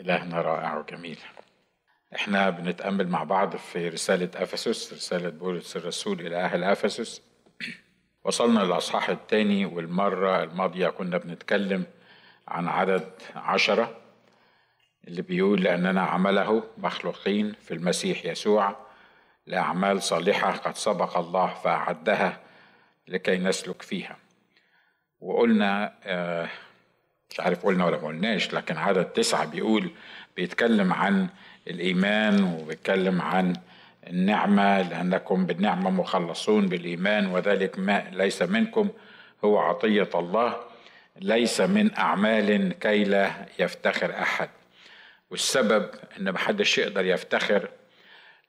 [0.00, 1.18] إلهنا رائع وجميل.
[2.14, 7.22] إحنا بنتأمل مع بعض في رسالة أفسس رسالة بولس الرسول إلى أهل أفسس.
[8.24, 11.86] وصلنا للأصحاح الثاني والمرة الماضية كنا بنتكلم
[12.48, 13.96] عن عدد عشرة
[15.08, 18.76] اللي بيقول لأننا عمله مخلوقين في المسيح يسوع
[19.46, 22.40] لأعمال صالحة قد سبق الله فأعدها
[23.08, 24.16] لكي نسلك فيها.
[25.20, 26.48] وقلنا آه
[27.30, 29.90] مش عارف قلنا ولا ما قلناش لكن عدد تسعة بيقول
[30.36, 31.28] بيتكلم عن
[31.66, 33.56] الإيمان وبيتكلم عن
[34.06, 38.88] النعمة لأنكم بالنعمة مخلصون بالإيمان وذلك ما ليس منكم
[39.44, 40.56] هو عطية الله
[41.20, 44.48] ليس من أعمال كي لا يفتخر أحد.
[45.30, 47.68] والسبب إن محدش يقدر يفتخر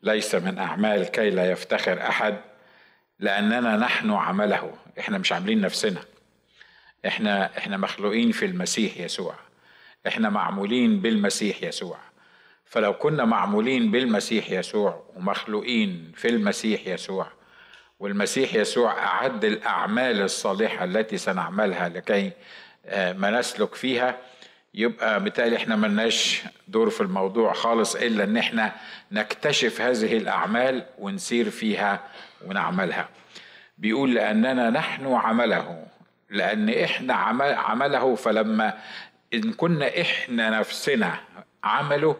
[0.03, 2.37] ليس من أعمال كي لا يفتخر أحد
[3.19, 6.01] لأننا نحن عمله إحنا مش عاملين نفسنا.
[7.05, 9.35] إحنا إحنا مخلوقين في المسيح يسوع.
[10.07, 11.97] إحنا معمولين بالمسيح يسوع.
[12.65, 17.27] فلو كنا معمولين بالمسيح يسوع ومخلوقين في المسيح يسوع
[17.99, 22.31] والمسيح يسوع أعد الأعمال الصالحة التي سنعملها لكي
[22.95, 24.17] ما نسلك فيها
[24.73, 28.75] يبقى بالتالي إحنا ملناش دور في الموضوع خالص إلا إن إحنا
[29.11, 32.03] نكتشف هذه الأعمال ونسير فيها
[32.45, 33.09] ونعملها.
[33.77, 35.85] بيقول لأننا نحن عمله.
[36.29, 38.73] لأن إحنا عمل عمله فلما
[39.33, 41.19] إن كنا إحنا نفسنا
[41.63, 42.17] عمله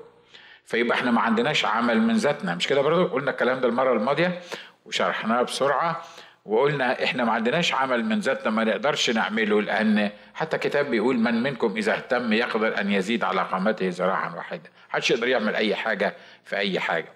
[0.65, 2.55] فيبقى إحنا ما عندناش عمل من ذاتنا.
[2.55, 4.41] مش كده برضو؟ قلنا الكلام ده المرة الماضية
[4.85, 6.03] وشرحناه بسرعة
[6.45, 11.43] وقلنا إحنا ما عندناش عمل من ذاتنا ما نقدرش نعمله لأن حتى الكتاب بيقول من
[11.43, 16.15] منكم إذا اهتم يقدر أن يزيد على قامته ذراعا واحدة محدش يقدر يعمل أي حاجة
[16.45, 17.07] في أي حاجة.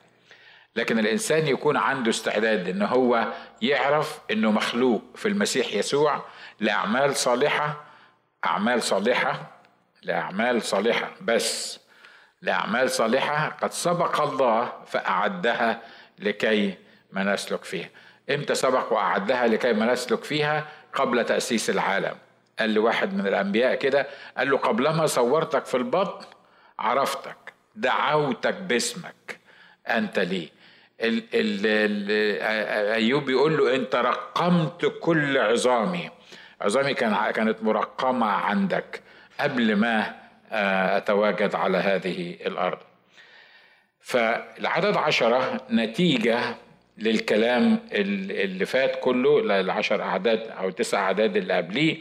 [0.76, 3.28] لكن الإنسان يكون عنده استعداد إن هو
[3.62, 6.26] يعرف إنه مخلوق في المسيح يسوع
[6.62, 7.84] لأعمال صالحة
[8.46, 9.52] أعمال صالحة
[10.04, 11.12] لأعمال صالحة.
[11.22, 11.80] بس
[12.42, 15.82] لأعمال صالحة قد سبق الله فأعدها
[16.20, 16.76] لكي
[17.12, 17.90] ما نسلك فيها.
[18.30, 22.16] إمتى سبق وأعدها لكي ما نسلك فيها؟ قبل تأسيس العالم.
[22.60, 26.26] قال لواحد من الأنبياء كده قال له قبلما صورتك في البطن
[26.80, 29.40] عرفتك دعوتك باسمك
[29.88, 30.50] أنت ليه
[31.02, 32.12] ال ال ال
[32.94, 36.10] أيوب بيقول له انت رقمت كل عظامي
[36.62, 39.02] عظامي كان كانت مرقمة عندك
[39.40, 40.14] قبل ما
[40.98, 42.78] أتواجد على هذه الأرض.
[44.02, 46.40] فالعدد عشرة نتيجة
[46.98, 51.98] للكلام اللي فات كله للعشر أعداد أو تسع أعداد اللي قبليه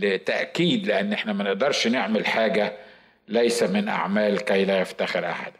[0.00, 2.76] لتأكيد لأن إحنا ما نقدرش نعمل حاجة
[3.28, 5.52] ليس من أعمال كي لا يفتخر أحد.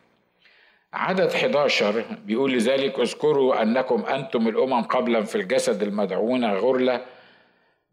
[0.92, 7.00] عدد 11 بيقول لذلك اذكروا أنكم أنتم الأمم قبلا في الجسد المدعون غرلة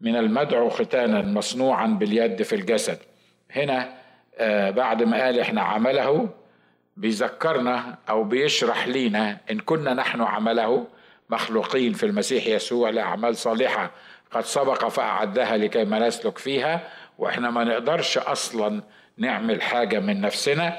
[0.04, 2.98] من المدعو ختانا مصنوعا باليد في الجسد.
[3.50, 3.94] هنا
[4.70, 6.28] بعد ما قال إحنا عمله
[6.96, 10.86] بيذكرنا أو بيشرح لينا إن كنا نحن عمله
[11.30, 13.90] مخلوقين في المسيح يسوع لأعمال صالحة
[14.30, 16.88] قد سبق فأعدها لكي ما نسلك فيها
[17.18, 18.82] وإحنا ما نقدرش أصلا
[19.18, 20.76] نعمل حاجة من نفسنا.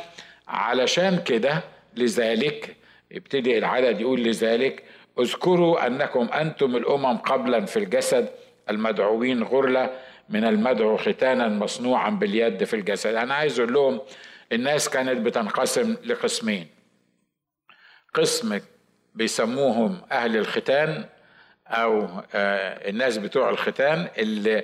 [0.47, 1.63] علشان كده
[1.95, 2.75] لذلك
[3.11, 4.83] يبتدي العدد يقول لذلك
[5.19, 8.29] اذكروا أنكم أنتم الأمم قبلا في الجسد
[8.69, 9.89] المدعوين غرلة
[10.29, 13.15] من المدعو ختانا مصنوعا باليد في الجسد.
[13.15, 14.01] أنا عايز أقول لهم
[14.51, 16.67] الناس كانت بتنقسم لقسمين.
[18.13, 18.59] قسم
[19.15, 21.05] بيسموهم أهل الختان
[21.67, 24.63] أو الناس بتوع الختان اللي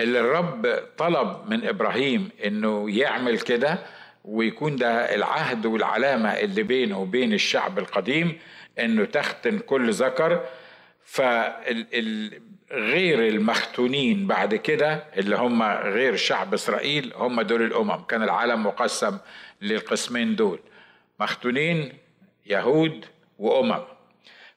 [0.00, 3.78] اللي الرب طلب من إبراهيم إنه يعمل كده
[4.24, 8.38] ويكون ده العهد والعلامة اللي بينه وبين الشعب القديم
[8.78, 10.44] إنه تختن كل ذكر.
[12.72, 18.04] فغير المختونين بعد كده اللي هم غير شعب إسرائيل هم دول الأمم.
[18.04, 19.18] كان العالم مقسم
[19.62, 20.58] للقسمين دول
[21.20, 21.92] مختونين
[22.46, 23.04] يهود
[23.38, 23.80] وأمم.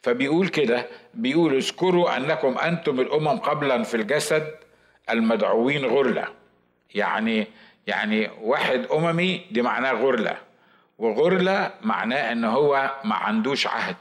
[0.01, 4.47] فبيقول كده بيقول اذكروا أنكم أنتم الأمم قبلا في الجسد
[5.09, 6.27] المدعوين غرلة.
[6.93, 7.47] يعني
[7.87, 10.37] يعني واحد أممي دي معناه غرلة
[10.97, 13.95] وغرلة معناه إن هو ما عندوش عهد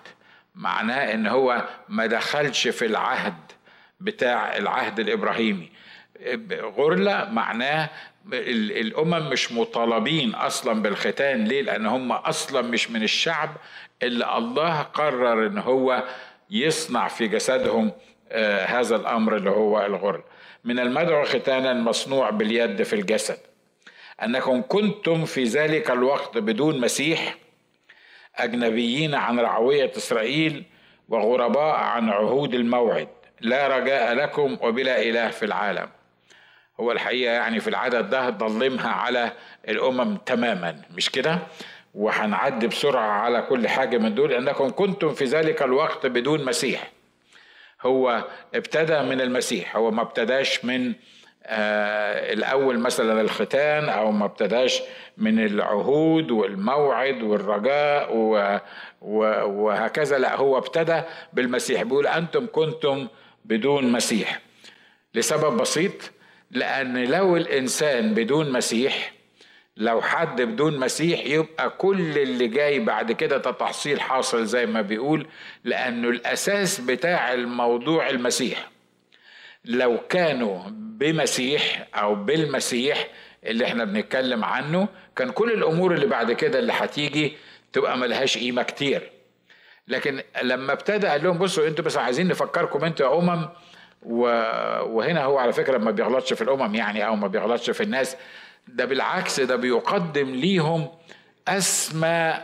[0.54, 3.34] معناه إن هو ما دخلش في العهد.
[4.00, 5.70] بتاع العهد الإبراهيمي.
[6.62, 7.90] غرله معناه
[8.32, 11.44] الأمم مش مطالبين أصلا بالختان.
[11.44, 13.50] ليه؟ لأن هم أصلا مش من الشعب
[14.02, 16.04] اللي الله قرر إن هو
[16.50, 17.92] يصنع في جسدهم
[18.30, 20.22] آه هذا الأمر اللي هو الغرل
[20.64, 23.38] من المدعو ختانا مصنوع باليد في الجسد.
[24.22, 27.36] أنكم كنتم في ذلك الوقت بدون مسيح
[28.36, 30.64] أجنبيين عن رعوية إسرائيل
[31.08, 33.08] وغرباء عن عهود الموعد.
[33.44, 35.88] لا رجاء لكم وبلا إله في العالم.
[36.80, 39.32] هو الحقيقة يعني في العدد ده ضلمها على
[39.68, 41.38] الأمم تماما مش كده؟
[41.94, 46.90] وهنعدي بسرعة على كل حاجة من دول أنكم كنتم في ذلك الوقت بدون مسيح.
[47.82, 48.24] هو
[48.54, 50.92] ابتدى من المسيح هو ما ابتداش من
[51.46, 54.82] آه الأول مثلا الختان أو ما ابتداش
[55.16, 58.58] من العهود والموعد والرجاء و
[59.02, 61.02] وهكذا لا هو ابتدى
[61.32, 61.82] بالمسيح.
[61.82, 63.08] بيقول أنتم كنتم
[63.44, 64.40] بدون مسيح.
[65.14, 65.92] لسبب بسيط
[66.50, 69.12] لأن لو الإنسان بدون مسيح
[69.76, 75.26] لو حد بدون مسيح يبقى كل اللي جاي بعد كده تحصيل حاصل زي ما بيقول
[75.64, 78.70] لأنه الأساس بتاع الموضوع المسيح.
[79.64, 83.08] لو كانوا بمسيح أو بالمسيح
[83.44, 87.32] اللي إحنا بنتكلم عنه كان كل الأمور اللي بعد كده اللي هتيجي
[87.72, 89.10] تبقى ملهاش قيمة كتير.
[89.88, 93.48] لكن لما ابتدى قال لهم بصوا أنتوا بس عايزين نفكركم أنتوا يا أمم.
[94.02, 98.16] وهنا هو على فكرة ما بيغلطش في الأمم يعني أو ما بيغلطش في الناس.
[98.68, 100.88] ده بالعكس ده بيقدم ليهم
[101.48, 102.34] أسمى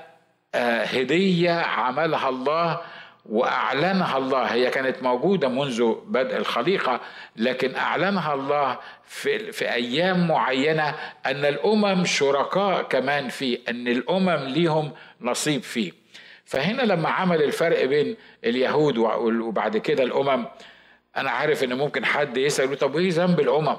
[0.55, 2.81] آه، هدية عملها الله
[3.27, 4.43] وأعلنها الله.
[4.43, 7.01] هي كانت موجودة منذ بدء الخليقة
[7.37, 10.95] لكن أعلنها الله في, في أيام معينة
[11.27, 16.00] أن الأمم شركاء كمان في أن الأمم ليهم نصيب فيه.
[16.51, 20.47] فهنا لما عمل الفرق بين اليهود وبعد كده الأمم
[21.17, 23.77] أنا عارف إن ممكن حد يسأل طب إيه ذنب الأمم؟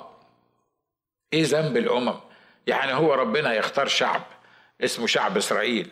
[1.34, 2.14] إيه ذنب الأمم؟
[2.68, 4.22] يعني هو ربنا يختار شعب
[4.84, 5.88] اسمه شعب إسرائيل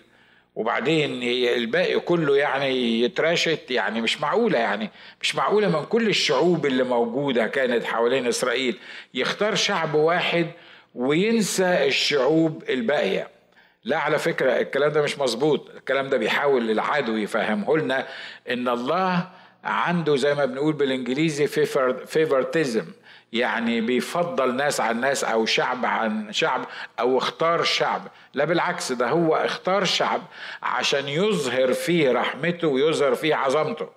[0.56, 1.24] وبعدين
[1.58, 4.90] الباقي كله يعني يتراشت يعني مش معقولة يعني
[5.22, 8.78] مش معقولة من كل الشعوب اللي موجودة كانت حوالين إسرائيل
[9.14, 10.48] يختار شعب واحد
[10.96, 13.39] وينسى الشعوب الباقية.
[13.90, 15.70] لا على فكرة الكلام ده مش مظبوط.
[15.76, 18.08] الكلام ده بيحاول العدو يفهمه لنا
[18.50, 19.30] إن الله
[19.64, 21.48] عنده زي ما بنقول بالإنجليزي
[22.06, 22.86] فيفرتيزم
[23.34, 26.66] يعني بيفضل ناس عن ناس أو شعب عن شعب
[27.00, 28.08] أو اختار شعب.
[28.34, 30.22] لا بالعكس ده هو اختار شعب
[30.64, 33.90] عشان يظهر فيه رحمته ويظهر فيه عظمته.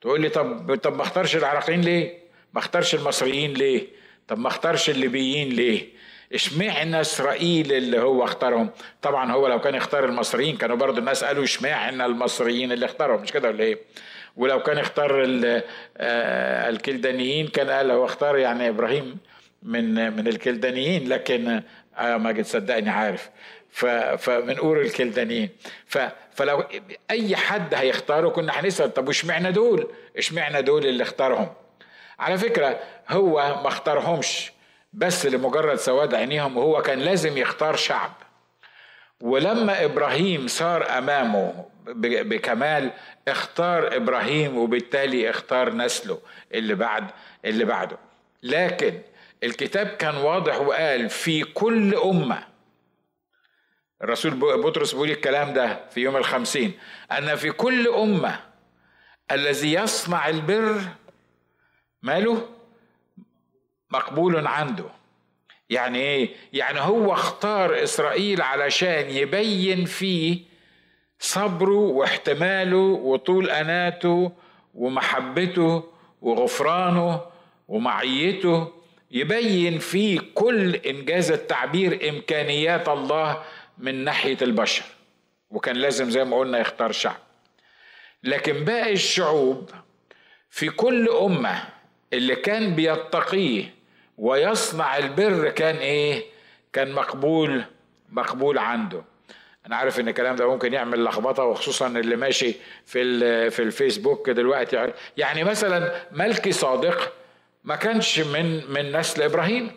[0.00, 2.18] تقول لي طب طب ما اختارش العراقيين ليه؟
[2.54, 3.86] ما اختارش المصريين ليه؟
[4.28, 5.88] طب ما اختارش الليبيين ليه؟
[6.34, 8.70] اشمعنى إسرائيل اللي هو اختارهم.
[9.02, 13.32] طبعا هو لو كان اختار المصريين كانوا برضو الناس قالوا اشمعنى المصريين اللي اختارهم مش
[13.32, 13.78] كده ولا إيه؟
[14.36, 15.24] ولو كان اختار
[15.96, 19.18] آه، الكلدانيين كان قال هو اختار يعني إبراهيم
[19.62, 21.62] من من الكلدانيين لكن
[21.98, 23.30] آه ما صدقني عارف.
[24.18, 25.48] فمن أور الكلدانيين.
[26.34, 26.64] فلو
[27.10, 31.48] أي حد هيختاره كنا هنسأل طب واشمعنى دول؟ اشمعنى دول اللي اختارهم؟
[32.18, 34.52] على فكرة هو ما اختارهمش.
[34.96, 38.12] بس لمجرد سواد عينيهم وهو كان لازم يختار شعب.
[39.20, 42.90] ولما إبراهيم صار أمامه بكمال
[43.28, 46.18] اختار إبراهيم وبالتالي اختار نسله
[46.54, 47.10] اللي بعد
[47.44, 47.98] اللي بعده.
[48.42, 49.00] لكن
[49.42, 52.38] الكتاب كان واضح وقال في كل أمة
[54.02, 54.30] الرسول
[54.62, 56.72] بطرس بيقول الكلام ده في يوم الخمسين
[57.12, 58.40] أن في كل أمة
[59.32, 60.80] الذي يصنع البر
[62.02, 62.48] ماله؟
[63.90, 64.84] مقبول عنده.
[65.70, 70.38] يعني إيه؟ يعني هو اختار إسرائيل علشان يبين فيه
[71.18, 74.32] صبره واحتماله وطول أناته
[74.74, 75.84] ومحبته
[76.22, 77.20] وغفرانه
[77.68, 78.72] ومعيته
[79.10, 83.42] يبين فيه كل إنجاز التعبير إمكانيات الله
[83.78, 84.84] من ناحية البشر.
[85.50, 87.16] وكان لازم زي ما قلنا يختار شعب.
[88.22, 89.70] لكن باقي الشعوب
[90.50, 91.62] في كل أمة
[92.12, 93.74] اللي كان بيتقيه
[94.18, 96.24] ويصنع البر كان إيه؟
[96.72, 97.64] كان مقبول
[98.12, 99.02] مقبول عنده.
[99.66, 102.54] أنا عارف إن الكلام ده ممكن يعمل لخبطة وخصوصا اللي ماشي
[102.86, 104.92] في في الفيسبوك دلوقتي.
[105.16, 107.12] يعني مثلا ملكي صادق
[107.64, 109.70] ما كانش من من نسل إبراهيم.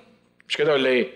[0.47, 1.09] مش كده ولا إيه؟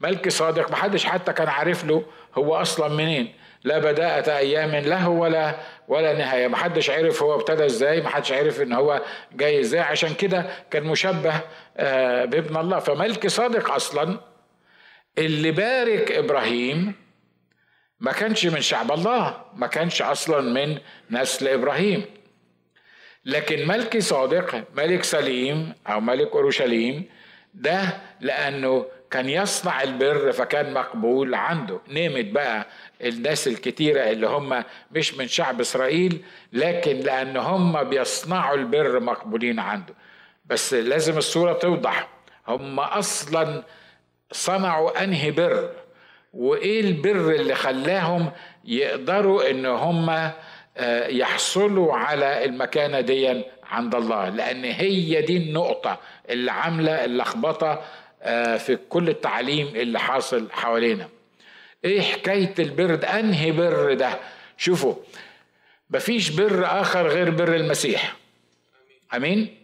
[0.00, 3.34] ملكي صادق ما حدش حتى كان عارف له هو أصلا منين.
[3.64, 5.54] لا بداءة أيام له ولا
[5.88, 6.48] ولا نهاية.
[6.48, 9.02] ما حدش عرف هو ابتدى إزاي ما حدش عرف إن هو
[9.32, 9.80] جاي إزاي.
[9.80, 11.40] عشان كده كان مشبه
[11.76, 12.78] آه، بابن الله.
[12.78, 14.20] فملك صادق أصلا.
[15.18, 16.94] اللي بارك إبراهيم
[18.00, 20.78] ما كانش من شعب الله ما كانش أصلا من
[21.10, 22.04] نسل إبراهيم.
[23.24, 27.04] لكن ملك صادق ملك سليم أو ملك أورشليم
[27.54, 31.80] ده لأنه كان يصنع البر فكان مقبول عنده.
[31.88, 32.66] نمت بقى
[33.04, 39.94] الناس الكتيرة اللي هم مش من شعب إسرائيل لكن لأن هم بيصنعوا البر مقبولين عنده.
[40.46, 42.08] بس لازم الصورة توضح.
[42.48, 43.62] هم أصلا
[44.32, 45.70] صنعوا أنهي بر؟
[46.32, 48.30] وإيه البر اللي خلاهم
[48.64, 50.10] يقدروا إن هم
[50.76, 55.98] آه، يحصلوا على المكانة دي عند الله لأن هي دي النقطة
[56.30, 57.82] اللي عاملة اللخبطه
[58.22, 61.08] آه، في كل التعليم اللي حاصل حوالينا.
[61.84, 64.18] إيه حكاية البر؟ ده أنهي بر ده؟
[64.56, 64.94] شوفوا
[65.90, 68.14] مفيش بر آخر غير بر المسيح.
[69.14, 69.56] آمين؟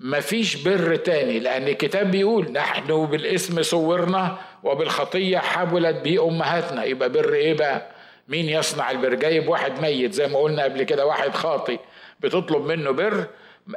[0.00, 6.84] مفيش بر تاني لأن الكتاب بيقول نحن بالاسم صورنا وبالخطية حبلت بيه أمهاتنا.
[6.84, 7.90] يبقى بر إيه بقى؟
[8.28, 11.78] مين يصنع البر؟ جايب واحد ميت زي ما قلنا قبل كده واحد خاطي
[12.20, 13.26] بتطلب منه بر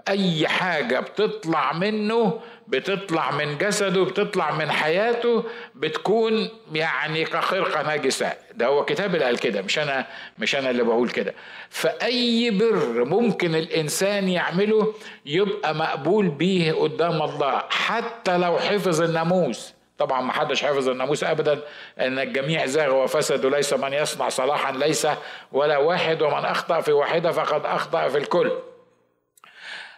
[0.07, 5.43] أي حاجة بتطلع منه بتطلع من جسده بتطلع من حياته
[5.75, 10.05] بتكون يعني كخرقة نجسه ده هو كتاب اللي قال كده مش أنا
[10.39, 11.33] مش أنا اللي بقول كده.
[11.69, 14.93] فأي بر ممكن الإنسان يعمله
[15.25, 19.73] يبقى مقبول بيه قدام الله حتى لو حفظ الناموس.
[19.99, 21.59] طبعا ما حدش حافظ الناموس ابدا
[21.99, 25.07] إن الجميع زاغ وفسد وليس من يصنع صلاحا ليس
[25.51, 28.51] ولا واحد ومن أخطأ في واحدة فقد أخطأ في الكل.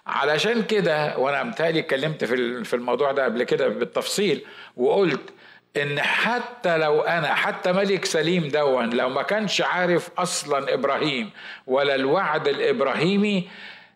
[0.08, 4.46] علشان كده وأنا متهيألي اتكلمت في في الموضوع ده قبل كده بالتفصيل
[4.78, 5.34] وقلت
[5.78, 11.30] إن حتى لو أنا حتى ملك سليم دون لو ما كانش عارف أصلا إبراهيم
[11.68, 13.50] ولا الوعد الإبراهيمي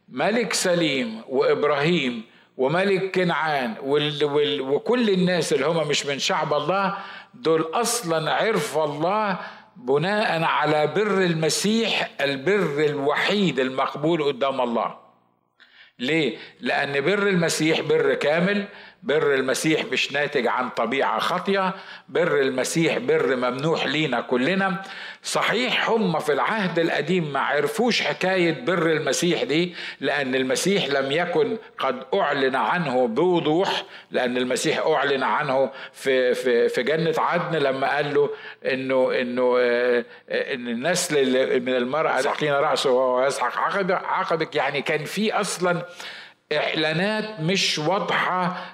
[0.09, 2.24] ملك سليم وإبراهيم
[2.57, 3.75] وملك كنعان
[4.62, 6.97] وكل الناس اللي هم مش من شعب الله
[7.33, 9.39] دول أصلا عرف الله
[9.75, 14.97] بناء على بر المسيح البر الوحيد المقبول قدام الله
[16.00, 18.65] ليه؟ لأن بر المسيح بر كامل
[19.05, 21.74] بر المسيح مش ناتج عن طبيعة خاطية
[22.09, 24.81] بر المسيح بر ممنوح لينا كلنا.
[25.24, 31.57] صحيح هم في العهد القديم ما عرفوش حكاية بر المسيح دي لأن المسيح لم يكن
[31.79, 38.13] قد أعلن عنه بوضوح لأن المسيح أعلن عنه في في في جنة عدن لما قال
[38.13, 38.29] له
[38.65, 43.59] إنه إنه آه، إن النسل من المرأة يحقين رأسه وهو يسحق.
[43.91, 45.85] عقبك يعني كان في أصلا
[46.54, 48.66] إعلانات مش واضحة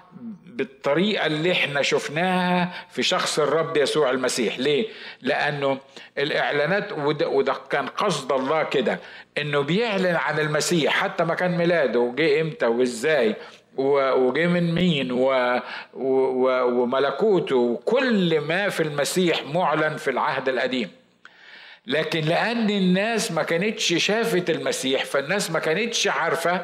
[0.46, 4.88] بالطريقة اللي إحنا شفناها في شخص الرب يسوع المسيح ليه؟
[5.22, 5.78] لأنه
[6.18, 9.00] الإعلانات وده, وده كان قصد الله كده
[9.38, 13.36] إنه بيعلن عن المسيح حتى ما كان ميلاده وجه إمتى وإزاي
[13.78, 15.60] وجه من مين و...
[15.94, 16.62] و...
[16.64, 20.90] وملكوته وكل ما في المسيح معلن في العهد القديم
[21.88, 26.62] لكن لأن الناس ما كانتش شافت المسيح فالناس ما كانتش عارفة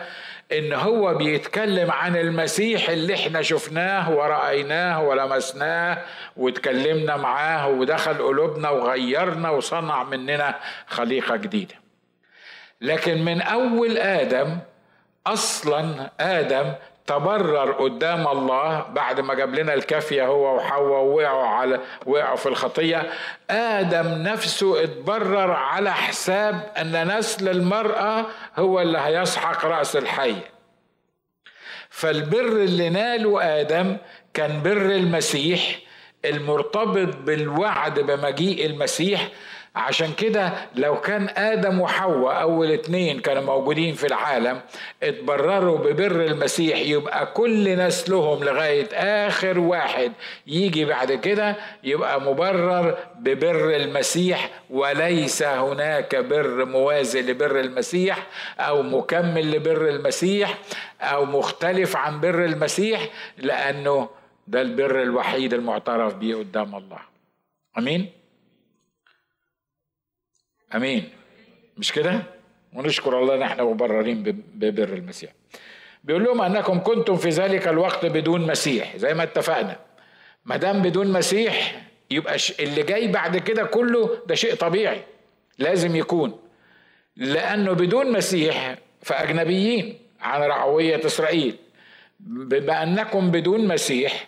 [0.51, 6.03] إن هو بيتكلم عن المسيح اللي إحنا شفناه ورأيناه ولمسناه
[6.37, 10.55] واتكلمنا معاه ودخل قلوبنا وغيرنا وصنع مننا
[10.87, 11.75] خليقة جديدة.
[12.81, 14.57] لكن من أول آدم
[15.27, 16.73] أصلا آدم
[17.07, 23.09] تبرر قدام الله بعد ما جاب لنا الكافية هو وحواء وقعوا على وقعوا في الخطية.
[23.49, 28.25] آدم نفسه اتبرر على حساب أن نسل المرأة
[28.57, 30.35] هو اللي هيسحق رأس الحي.
[31.89, 33.97] فالبر اللي ناله آدم
[34.33, 35.79] كان بر المسيح
[36.25, 39.27] المرتبط بالوعد بمجيء المسيح.
[39.77, 44.61] عشان كده لو كان آدم وحواء أول اتنين كانوا موجودين في العالم
[45.03, 48.87] اتبرروا ببر المسيح يبقى كل نسلهم لغاية
[49.27, 50.11] آخر واحد.
[50.47, 58.27] يجي بعد كده يبقى مبرر ببر المسيح وليس هناك بر موازي لبر المسيح
[58.59, 60.57] أو مكمل لبر المسيح
[61.01, 64.09] أو مختلف عن بر المسيح لأنه
[64.47, 66.99] ده البر الوحيد المعترف به قدام الله.
[67.77, 68.09] آمين؟
[70.75, 71.09] أمين.
[71.77, 72.23] مش كده؟
[72.73, 74.23] ونشكر الله نحن مبررين
[74.55, 75.31] ببر المسيح.
[76.03, 79.79] بيقول لهم أنكم كنتم في ذلك الوقت بدون مسيح زي ما اتفقنا.
[80.45, 81.81] ما دام بدون مسيح
[82.11, 85.01] يبقى اللي جاي بعد كده كله ده شيء طبيعي.
[85.59, 86.39] لازم يكون.
[87.15, 91.55] لأنه بدون مسيح فأجنبيين عن رعوية إسرائيل.
[92.19, 94.27] بما أنكم بدون مسيح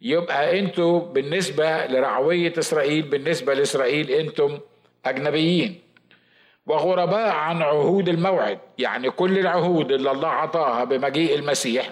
[0.00, 4.58] يبقى أنتوا بالنسبة لرعوية إسرائيل بالنسبة لإسرائيل أنتم
[5.08, 5.80] أجنبيين.
[6.66, 11.90] وغرباء عن عهود الموعد يعني كل العهود اللي الله عطاها بمجيء المسيح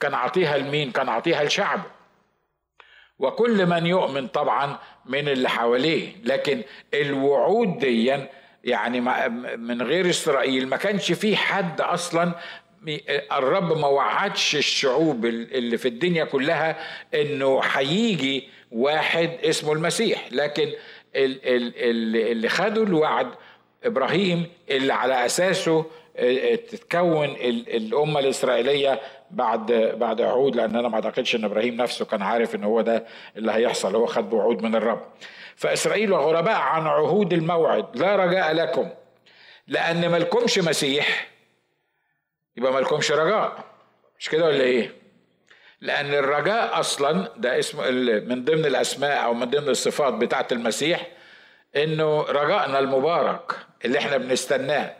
[0.00, 1.82] كان عطيها لمين؟ كان عطيها لشعبه
[3.18, 6.62] وكل من يؤمن طبعا من اللي حواليه لكن
[6.94, 8.12] الوعود دي
[8.64, 9.00] يعني
[9.56, 12.32] من غير إسرائيل ما كانش في حد أصلا
[13.32, 16.76] الرب ما وعدش الشعوب اللي في الدنيا كلها
[17.14, 20.28] إنه هيجي واحد اسمه المسيح.
[20.32, 20.72] لكن
[21.14, 23.28] اللي خدوا الوعد
[23.84, 25.84] إبراهيم اللي على أساسه
[26.16, 27.24] آه، تتكون
[27.68, 29.00] الأمة الإسرائيلية
[29.30, 33.06] بعد بعد عهود لأن أنا ما أعتقدش إن إبراهيم نفسه كان عارف إن هو ده
[33.36, 33.96] اللي هيحصل.
[33.96, 35.00] هو خد وعود من الرب.
[35.56, 37.96] فإسرائيل غرباء عن عهود الموعد.
[37.96, 38.88] لا رجاء لكم
[39.66, 41.28] لأن مالكمش مسيح
[42.56, 43.64] يبقى مالكمش رجاء.
[44.18, 45.01] مش كده ولا إيه؟
[45.82, 47.94] لأن الرجاء أصلا ده اسم
[48.28, 51.06] من ضمن الأسماء أو من ضمن الصفات بتاعة المسيح
[51.76, 53.52] إنه رجائنا المبارك
[53.84, 54.94] اللي إحنا بنستناه.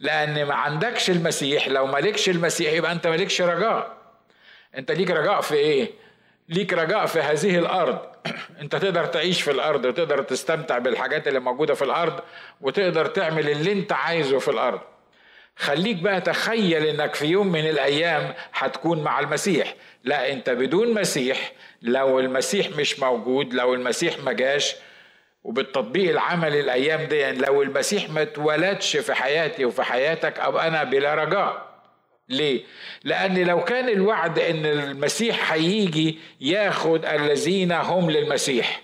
[0.00, 3.96] لأن ما عندكش المسيح لو مالكش المسيح يبقى أنت مالكش رجاء.
[4.78, 5.90] أنت ليك رجاء في إيه؟
[6.48, 7.98] ليك رجاء في هذه الأرض.
[8.62, 12.20] أنت تقدر تعيش في الأرض وتقدر تستمتع بالحاجات اللي موجودة في الأرض
[12.60, 14.80] وتقدر تعمل اللي أنت عايزه في الأرض.
[15.56, 21.52] خليك بقى تخيل إنك في يوم من الأيام هتكون مع المسيح لا أنت بدون مسيح
[21.82, 24.76] لو المسيح مش موجود لو المسيح ما جاش
[25.44, 30.84] وبالتطبيق العملي الأيام دي يعني لو المسيح ما اتولدش في حياتي وفي حياتك أبقى أنا
[30.84, 31.72] بلا رجاء
[32.28, 32.62] ليه؟
[33.04, 38.82] لأن لو كان الوعد إن المسيح هيجي ياخد الذين هم للمسيح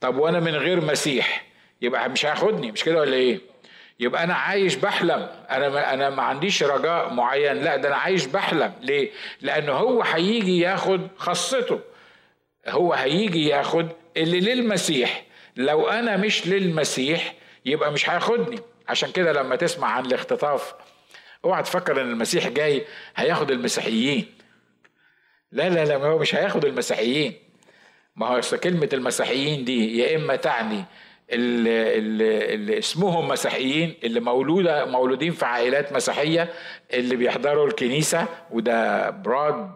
[0.00, 1.44] طب وأنا من غير مسيح
[1.82, 3.38] يبقى مش هياخدني مش كده ولا إيه؟
[4.00, 5.28] يبقى أنا عايش بحلم.
[5.50, 7.56] أنا ما أنا ما عنديش رجاء معين.
[7.56, 8.72] لا ده أنا عايش بحلم.
[8.80, 9.10] ليه؟
[9.40, 11.80] لأنه هو هيجي ياخد خاصته.
[12.68, 15.24] هو هيجي ياخد اللي للمسيح.
[15.56, 17.34] لو أنا مش للمسيح
[17.64, 18.58] يبقى مش هياخدني.
[18.88, 20.74] عشان كده لما تسمع عن الاختطاف
[21.44, 22.84] اوعى تفكر إن المسيح جاي
[23.16, 24.26] هياخد المسيحيين.
[25.52, 27.34] لا لا لا ما هو مش هياخد المسيحيين.
[28.16, 30.84] ما هو كلمة المسيحيين دي يا إما تعني
[31.30, 31.98] اللي,
[32.54, 36.48] اللي, اسمهم مسيحيين اللي مولودة مولودين في عائلات مسيحية
[36.94, 39.70] اللي بيحضروا الكنيسة وده براد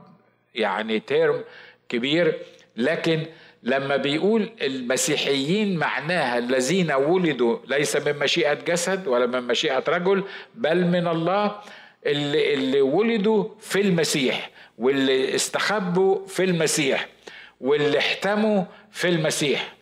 [0.54, 1.44] يعني تيرم
[1.88, 2.38] كبير.
[2.76, 3.26] لكن
[3.62, 10.24] لما بيقول المسيحيين معناها الذين ولدوا ليس من مشيئة جسد ولا من مشيئة رجل
[10.54, 11.60] بل من الله
[12.06, 17.08] اللي, اللي ولدوا في المسيح واللي استخبوا في المسيح
[17.60, 19.74] واللي احتموا في المسيح.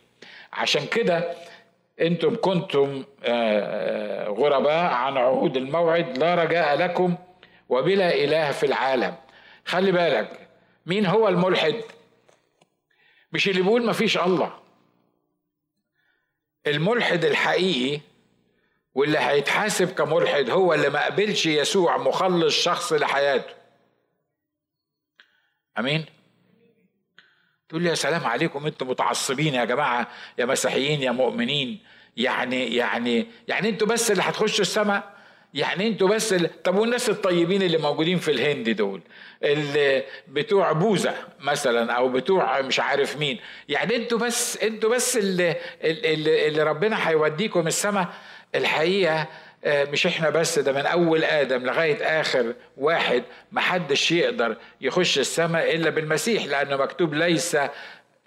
[0.53, 1.35] عشان كده
[2.01, 7.17] أنتم كنتم آه، آه، غرباء عن عهود الموعد لا رجاء لكم
[7.69, 9.15] وبلا إله في العالم.
[9.65, 10.49] خلي بالك
[10.87, 11.83] مين هو الملحد؟
[13.33, 14.59] مش اللي بيقول ما فيش الله.
[16.67, 18.01] الملحد الحقيقي
[18.95, 23.55] واللي هيتحاسب كملحد هو اللي ما قبلش يسوع مخلص شخص لحياته.
[25.79, 26.16] أمين؟
[27.69, 31.79] تقول لي يا سلام عليكم أنتم متعصبين يا جماعة يا مسيحيين يا مؤمنين.
[32.17, 35.17] يعني يعني يعني أنتوا بس اللي هتخشوا السماء؟
[35.55, 39.01] يعني أنتوا بس اللي طب والناس الطيبين اللي موجودين في الهند دول؟
[39.43, 43.39] اللي بتوع بوذا مثلا أو بتوع مش عارف مين.
[43.69, 48.09] يعني أنتوا بس أنتوا بس اللي اللي, اللي ربنا هيوديكم السماء.
[48.55, 49.27] الحقيقة
[49.67, 55.91] مش إحنا بس ده من أول آدم لغاية آخر واحد محدش يقدر يخش السماء إلا
[55.91, 57.57] بالمسيح لأنه مكتوب ليس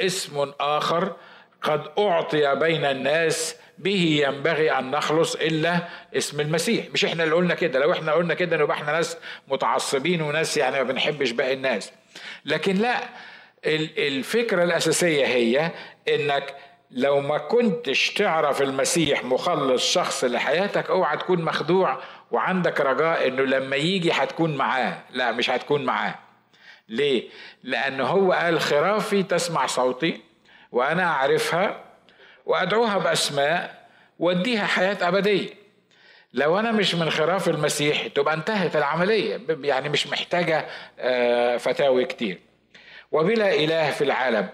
[0.02, 1.16] اسم آخر
[1.62, 5.80] قد أعطي بين الناس به ينبغي أن نخلص إلا
[6.18, 6.86] اسم المسيح.
[6.94, 10.76] مش إحنا اللي قلنا كده لو إحنا قلنا كده نبقى إحنا ناس متعصبين وناس يعني
[10.78, 11.92] ما بنحبش باقي الناس.
[12.46, 13.00] لكن لا
[13.98, 15.72] الفكرة الأساسية هي
[16.10, 16.56] إنك
[16.92, 21.98] لو ما كنتش تعرف المسيح مخلص شخص لحياتك أوعى تكون مخدوع
[22.32, 24.98] وعندك رجاء إنه لما يجي هتكون معاه.
[25.12, 26.16] لا مش هتكون معاه.
[26.90, 27.30] ليه؟
[27.64, 30.22] لأنه هو قال خرافي تسمع صوتي
[30.72, 31.84] وأنا أعرفها
[32.46, 33.88] وأدعوها بأسماء
[34.20, 35.50] وأديها حياة أبدية.
[36.34, 40.66] لو أنا مش من خراف المسيح تبقى انتهت العملية يعني مش محتاجة
[41.00, 42.40] آه، فتاوي كتير.
[43.12, 44.50] وبلا إله في العالم.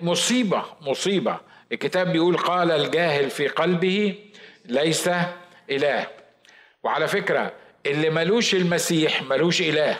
[0.00, 1.40] مصيبة مصيبة.
[1.72, 4.14] الكتاب بيقول قال الجاهل في قلبه
[4.64, 5.10] ليس
[5.70, 6.06] إله.
[6.82, 7.52] وعلى فكرة
[7.86, 9.98] اللي ملوش المسيح ملوش إله.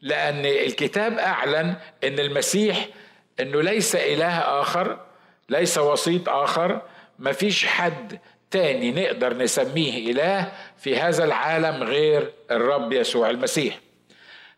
[0.00, 2.86] لأن الكتاب أعلن إن المسيح
[3.40, 5.00] إنه ليس إله آخر
[5.48, 6.82] ليس وسيط آخر
[7.18, 8.18] مفيش حد
[8.50, 13.78] تاني نقدر نسميه إله في هذا العالم غير الرب يسوع المسيح.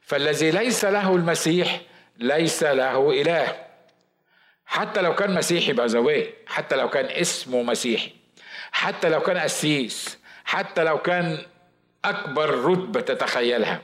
[0.01, 1.81] فالذي ليس له المسيح
[2.19, 3.66] ليس له إله.
[4.67, 8.11] حتى لو كان مسيحي بزويه حتى لو كان اسمه مسيحي
[8.73, 11.39] حتى لو كان قسيس حتى لو كان
[12.05, 13.81] أكبر رتبة تتخيلها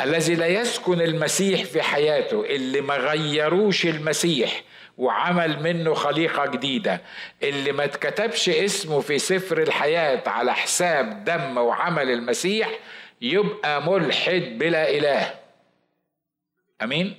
[0.00, 4.62] الذي لا يسكن المسيح في حياته اللي ما غيروش المسيح
[4.98, 7.00] وعمل منه خليقة جديدة
[7.42, 12.70] اللي ما اتكتبش اسمه في سفر الحياة على حساب دم وعمل المسيح
[13.20, 15.34] يبقى ملحد بلا إله
[16.82, 17.16] أمين؟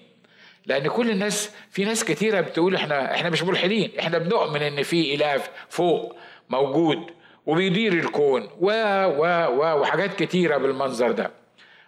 [0.66, 5.16] لأن كل الناس في ناس كتيرة بتقول إحنا إحنا مش ملحدين إحنا بنؤمن إن في
[5.16, 6.16] إله فوق
[6.50, 6.98] موجود
[7.46, 8.68] وبيدير الكون و
[9.18, 9.26] و
[9.58, 11.32] و وحاجات كتيرة بالمنظر ده.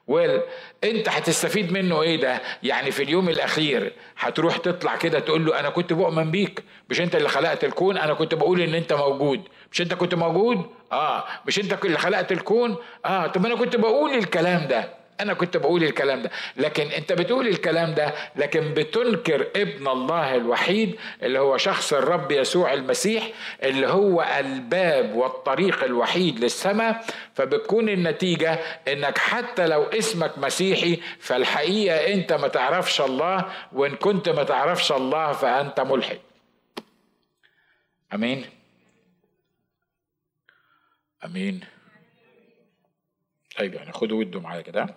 [0.07, 0.41] ويل
[0.83, 5.69] أنت هتستفيد منه إيه ده؟ يعني في اليوم الأخير هتروح تطلع كده تقول له أنا
[5.69, 9.41] كنت بؤمن بيك مش أنت اللي خلقت الكون أنا كنت بقول إن أنت موجود.
[9.71, 11.23] مش أنت كنت موجود؟ آه.
[11.47, 13.27] مش أنت اللي خلقت الكون؟ آه.
[13.27, 15.04] طب أنا كنت بقول الكلام ده.
[15.19, 16.31] أنا كنت بقول الكلام ده.
[16.57, 22.73] لكن أنت بتقول الكلام ده لكن بتنكر ابن الله الوحيد اللي هو شخص الرب يسوع
[22.73, 23.29] المسيح
[23.63, 27.05] اللي هو الباب والطريق الوحيد للسماء.
[27.33, 28.53] فبتكون النتيجة
[28.87, 35.31] إنك حتى لو اسمك مسيحي فالحقيقة أنت ما تعرفش الله وإن كنت ما تعرفش الله
[35.31, 36.19] فأنت ملحد.
[38.13, 38.45] أمين؟
[41.25, 41.59] أمين.
[43.57, 44.95] طيب يعني خدوا ودوا معايا كده.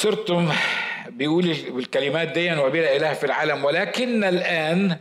[0.00, 0.52] صرتم
[1.08, 4.96] بيقول بالكلمات دي وبلا إله في العالم ولكن الآن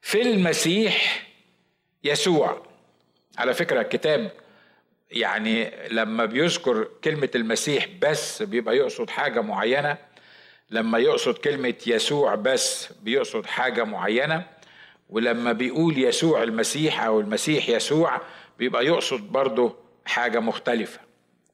[0.00, 1.26] في المسيح
[2.04, 2.66] يسوع.
[3.38, 4.30] على فكرة الكتاب
[5.10, 9.98] يعني لما بيذكر كلمة المسيح بس بيبقى يقصد حاجة معينة
[10.70, 14.46] لما يقصد كلمة يسوع بس بيقصد حاجة معينة
[15.10, 18.20] ولما بيقول يسوع المسيح أو المسيح يسوع
[18.58, 21.00] بيبقى يقصد برضه حاجة مختلفة.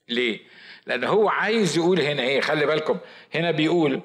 [0.08, 0.57] ليه؟
[0.88, 2.98] لأن هو عايز يقول هنا إيه خلي بالكم
[3.34, 4.00] هنا بيقول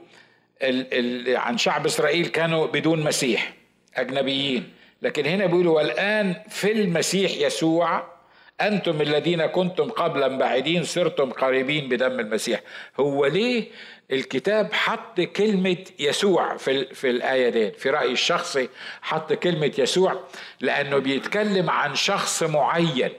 [0.62, 0.88] ال
[1.30, 3.54] ال عن شعب إسرائيل كانوا بدون مسيح
[3.96, 4.74] أجنبيين.
[5.02, 8.14] لكن هنا بيقولوا والآن في المسيح يسوع
[8.62, 12.62] أنتم الذين كنتم قبلا بعيدين صرتم قريبين بدم المسيح.
[13.00, 13.66] هو ليه
[14.12, 18.70] الكتاب حط كلمة يسوع في, في الآية دي؟ في رأيي الشخصي
[19.02, 20.20] حط كلمة يسوع
[20.62, 23.10] لأنه بيتكلم عن شخص معين.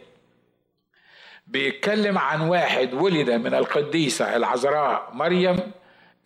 [1.47, 5.57] بيتكلم عن واحد ولد من القديسة العذراء مريم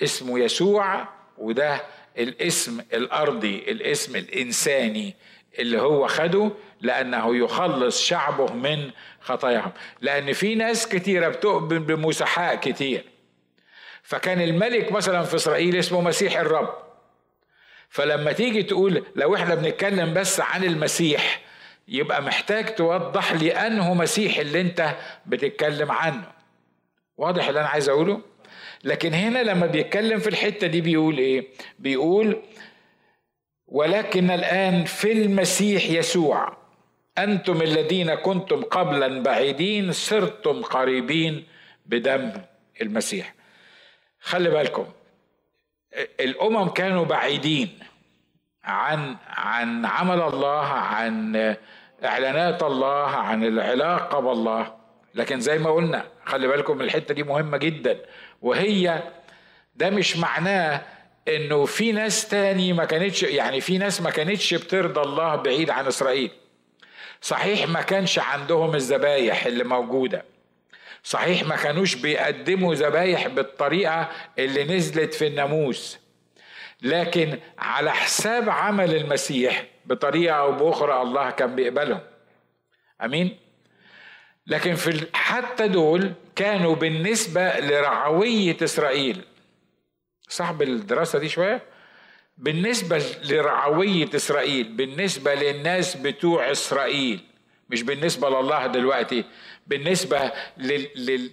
[0.02, 1.82] اسمه يسوع وده
[2.18, 5.14] الاسم الأرضي الاسم الإنساني
[5.58, 6.50] اللي هو خده
[6.80, 9.72] لأنه يخلص شعبه من خطاياهم.
[10.00, 13.04] لأن في ناس كتيرة بتؤمن بمسحاء كتير.
[14.02, 16.74] فكان الملك مثلا في إسرائيل اسمه مسيح الرب.
[17.88, 21.40] فلما تيجي تقول لو إحنا بنتكلم بس عن المسيح
[21.88, 24.94] يبقى محتاج توضح لي أنه مسيح اللي أنت
[25.26, 26.24] بتتكلم عنه.
[27.16, 28.20] واضح اللي أنا عايز أقوله؟
[28.84, 31.48] لكن هنا لما بيتكلم في الحتة دي بيقول إيه؟
[31.78, 32.42] بيقول
[33.66, 36.56] ولكن الآن في المسيح يسوع
[37.18, 41.46] أنتم الذين كنتم قبلا بعيدين صرتم قريبين
[41.86, 42.32] بدم
[42.82, 43.34] المسيح.
[44.20, 44.86] خلي بالكم
[46.20, 47.78] الأمم كانوا بعيدين
[48.64, 51.56] عن عن عمل الله عن
[52.04, 54.74] إعلانات الله عن العلاقة بالله.
[55.14, 57.98] لكن زي ما قلنا خلي بالكم الحتة دي مهمة جدا.
[58.42, 59.02] وهي
[59.76, 60.82] ده مش معناه
[61.28, 65.86] إنه في ناس تاني ما كانتش يعني في ناس ما كانتش بترضى الله بعيد عن
[65.86, 66.30] إسرائيل.
[67.20, 70.24] صحيح ما كانش عندهم الذبايح اللي موجودة.
[71.02, 74.08] صحيح ما كانوش بيقدموا ذبايح بالطريقة
[74.38, 75.98] اللي نزلت في الناموس.
[76.82, 82.00] لكن على حساب عمل المسيح بطريقة أو بأخرى الله كان بيقبلهم.
[83.04, 83.38] آمين؟
[84.46, 89.24] لكن في حتى دول كانوا بالنسبة لرعوية إسرائيل
[90.28, 91.62] صاحب الدراسه دي شوية؟
[92.38, 97.20] بالنسبة لرعوية إسرائيل بالنسبة للناس بتوع إسرائيل
[97.70, 99.24] مش بالنسبة لله دلوقتي
[99.66, 100.32] بالنسبة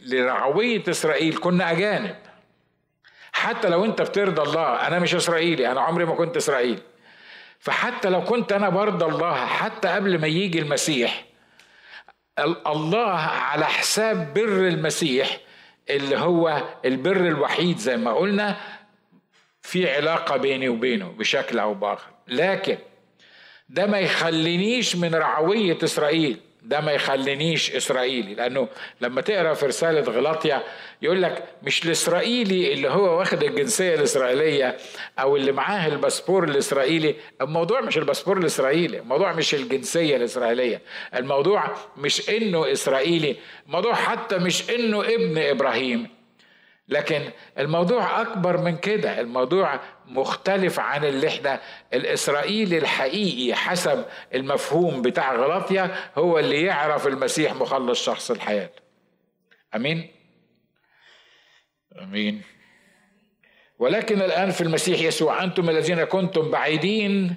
[0.05, 2.15] لرعوية إسرائيل كنا أجانب.
[3.31, 6.81] حتى لو أنت بترضى الله أنا مش إسرائيلي أنا عمري ما كنت إسرائيلي.
[7.59, 11.25] فحتى لو كنت أنا برضى الله حتى قبل ما يجي المسيح
[12.67, 15.39] الله على حساب بر المسيح
[15.89, 18.57] اللي هو البر الوحيد زي ما قلنا
[19.61, 22.09] في علاقة بيني وبينه بشكل أو بآخر.
[22.27, 22.77] لكن
[23.69, 26.39] ده ما يخلينيش من رعوية إسرائيل.
[26.65, 28.35] ده ما يخلينيش إسرائيلي.
[28.35, 28.67] لأنه
[29.01, 30.63] لما تقرأ في رسالة غلاطيا
[31.01, 34.77] يقول لك مش الإسرائيلي اللي هو واخد الجنسية الإسرائيلية
[35.19, 37.15] أو اللي معاه الباسبور الإسرائيلي.
[37.41, 40.81] الموضوع مش الباسبور الإسرائيلي الموضوع مش الجنسية الإسرائيلية.
[41.15, 43.35] الموضوع مش إنه إسرائيلي
[43.67, 46.14] الموضوع حتى مش إنه ابن إبراهيم.
[46.87, 47.21] لكن
[47.59, 49.19] الموضوع أكبر من كده.
[49.21, 51.61] الموضوع مختلف عن اللي إحنا
[51.93, 58.69] الإسرائيلي الحقيقي حسب المفهوم بتاع غلاطيا هو اللي يعرف المسيح مخلص شخص الحياة.
[59.75, 60.11] أمين؟
[62.01, 62.41] أمين.
[63.79, 67.35] ولكن الآن في المسيح يسوع أنتم الذين كنتم بعيدين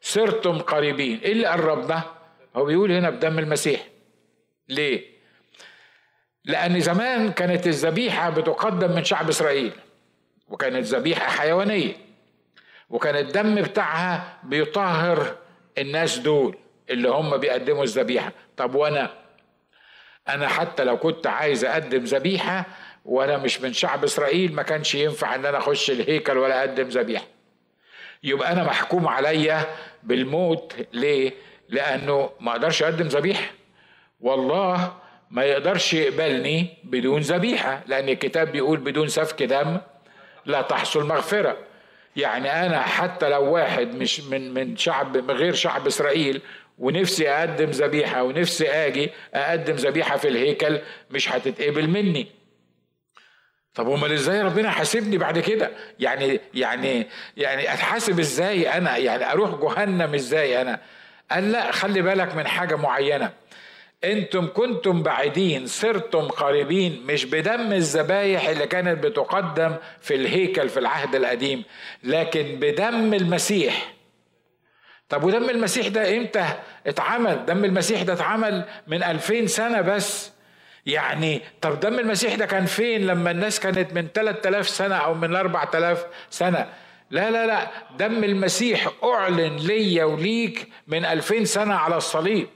[0.00, 1.18] صرتم قريبين.
[1.18, 2.02] إيه اللي قربنا؟
[2.56, 3.88] هو بيقول هنا بدم المسيح.
[4.68, 5.17] ليه؟
[6.44, 9.72] لأن زمان كانت الذبيحة بتقدم من شعب إسرائيل
[10.48, 11.94] وكانت ذبيحة حيوانية
[12.90, 15.36] وكان الدم بتاعها بيطهر
[15.78, 16.56] الناس دول
[16.90, 18.32] اللي هم بيقدموا الذبيحة.
[18.56, 19.10] طب وأنا؟
[20.28, 22.64] أنا حتى لو كنت عايز أقدم ذبيحة
[23.04, 27.24] وأنا مش من شعب إسرائيل ما كانش ينفع إن أنا أخش الهيكل ولا أقدم ذبيحة.
[28.22, 29.64] يبقى أنا محكوم عليا
[30.02, 30.74] بالموت.
[30.92, 31.32] ليه؟
[31.68, 33.50] لأنه ما أقدرش أقدم ذبيحة.
[34.20, 34.92] والله
[35.30, 39.78] ما يقدرش يقبلني بدون ذبيحة لأن الكتاب بيقول بدون سفك دم
[40.46, 41.56] لا تحصل مغفرة.
[42.16, 46.40] يعني أنا حتى لو واحد مش من من شعب من غير شعب إسرائيل
[46.78, 50.78] ونفسي أقدم ذبيحة ونفسي أجي أقدم ذبيحة في الهيكل
[51.10, 52.26] مش هتتقبل مني.
[53.74, 59.50] طب امال إزاي ربنا حاسبني بعد كده؟ يعني يعني يعني أتحاسب إزاي أنا؟ يعني أروح
[59.50, 60.80] جهنم إزاي أنا؟
[61.30, 63.32] قال لا خلي بالك من حاجة معينة.
[64.04, 71.14] أنتم كنتم بعيدين صرتم قريبين مش بدم الذبايح اللي كانت بتقدم في الهيكل في العهد
[71.14, 71.64] القديم
[72.04, 73.92] لكن بدم المسيح.
[75.08, 76.46] طب ودم المسيح ده إمتى
[76.86, 80.32] اتعمل؟ دم المسيح ده اتعمل من ألفين سنة بس.
[80.86, 85.36] يعني طب دم المسيح ده كان فين لما الناس كانت من 3000 سنة أو من
[85.36, 86.68] 4000 سنة؟
[87.10, 92.48] لا لا لا دم المسيح أعلن ليا وليك من 2000 سنة على الصليب.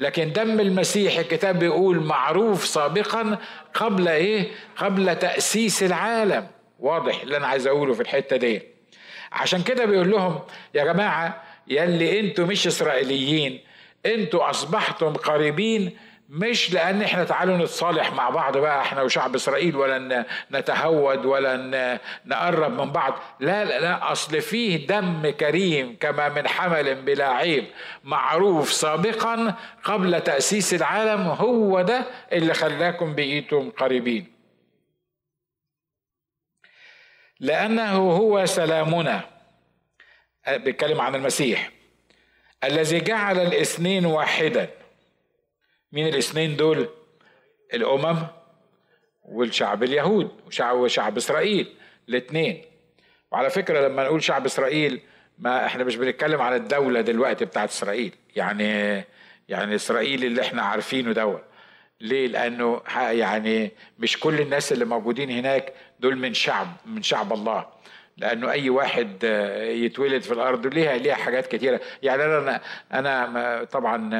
[0.00, 3.38] لكن دم المسيح الكتاب بيقول معروف سابقا
[3.74, 6.46] قبل إيه؟ قبل تأسيس العالم.
[6.78, 8.62] واضح اللي أنا عايز أقوله في الحتة دي.
[9.32, 10.38] عشان كده بيقول لهم
[10.74, 13.60] يا جماعة يلي أنتوا مش إسرائيليين
[14.06, 15.96] أنتوا أصبحتم قريبين
[16.32, 21.56] مش لأن إحنا تعالوا نتصالح مع بعض بقى إحنا وشعب إسرائيل ولا نتهود ولا
[22.26, 23.14] نقرب من بعض.
[23.40, 27.64] لا لا لا أصل فيه دم كريم كما من حمل بلا عيب.
[28.04, 34.32] معروف سابقا قبل تأسيس العالم هو ده اللي خلاكم بقيتم قريبين.
[37.40, 39.20] لأنه هو سلامنا.
[40.48, 41.70] بيتكلم عن المسيح.
[42.64, 44.79] الذي جعل الاثنين واحدا.
[45.92, 46.88] مين الاثنين دول؟
[47.74, 48.26] الأمم
[49.24, 51.74] والشعب اليهود وشعب وشعب إسرائيل
[52.08, 52.64] الاثنين.
[53.30, 55.00] وعلى فكرة لما نقول شعب إسرائيل
[55.38, 58.12] ما إحنا مش بنتكلم عن الدولة دلوقتي بتاعت إسرائيل.
[58.36, 59.04] يعني
[59.48, 61.42] يعني إسرائيل اللي إحنا عارفينه دوت.
[62.00, 67.66] ليه؟ لأنه يعني مش كل الناس اللي موجودين هناك دول من شعب من شعب الله.
[68.20, 71.80] لأنه أي واحد آه، يتولد في الأرض ليها ليها حاجات كتيرة.
[72.02, 72.60] يعني أنا
[72.92, 74.10] أنا طبعا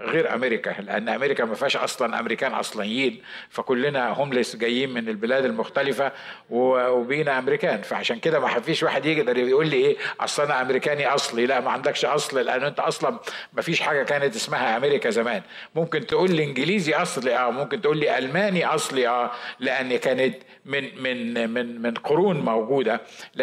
[0.00, 3.22] غير أمريكا لأن أمريكا ما فيهاش أصلا أمريكان أصليين.
[3.50, 6.12] فكلنا هومليس جايين من البلاد المختلفة
[6.50, 7.82] وبينا أمريكان.
[7.82, 11.46] فعشان كده ما فيش واحد يقدر يقول لي إيه أصل أنا أمريكاني أصلي.
[11.46, 13.18] لا ما عندكش أصل لأن أنت أصلا
[13.52, 15.42] ما فيش حاجة كانت اسمها أمريكا زمان.
[15.74, 21.02] ممكن تقول لي إنجليزي أصلي آه ممكن تقول لي ألماني أصلي آه لأن كانت من
[21.02, 23.00] من من من قرون موجودة.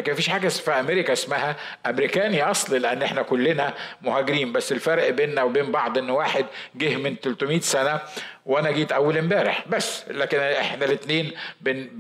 [0.10, 4.52] مفيش حاجة في أمريكا اسمها أمريكاني اصل لأن إحنا كلنا مهاجرين.
[4.52, 8.00] بس الفرق بيننا وبين بعض إن واحد جه من 300 سنة
[8.46, 9.68] وأنا جيت أول امبارح.
[9.68, 11.32] بس لكن إحنا الاثنين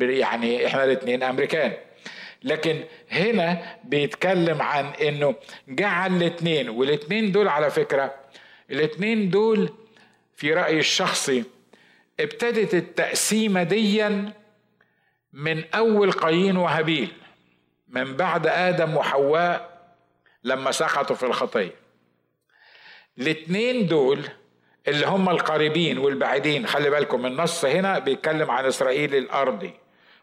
[0.02, 1.72] يعني إحنا الاثنين أمريكان.
[2.44, 5.36] لكن هنا بيتكلم عن إنه
[5.68, 8.14] جعل الاثنين والاثنين دول على فكرة
[8.72, 9.70] الاثنين دول
[10.36, 11.44] في رأيي الشخصي
[12.20, 14.34] ابتدت التقسيمة ديا
[15.34, 17.12] من أول قايين وهابيل.
[17.92, 19.82] من بعد آدم وحواء
[20.44, 21.76] لما سقطوا في الخطية.
[23.18, 24.26] الاثنين دول
[24.88, 29.74] اللي هم القريبين والبعيدين خلي بالكم النص هنا بيتكلم عن إسرائيل الأرضي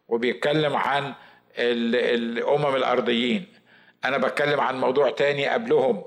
[0.08, 1.14] وبيتكلم عن
[1.58, 3.46] الأمم الأرضيين.
[4.04, 6.04] أنا بتكلم عن موضوع تاني قبلهم.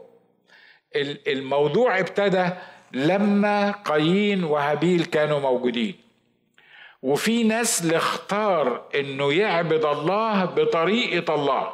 [1.28, 2.50] الموضوع ابتدى
[2.92, 6.01] لما قايين وهابيل كانوا موجودين.
[7.02, 11.74] وفي نسل اختار إنه يعبد الله بطريقة الله.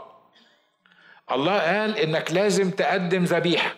[1.31, 3.75] الله قال إنك لازم تقدم ذبيحة.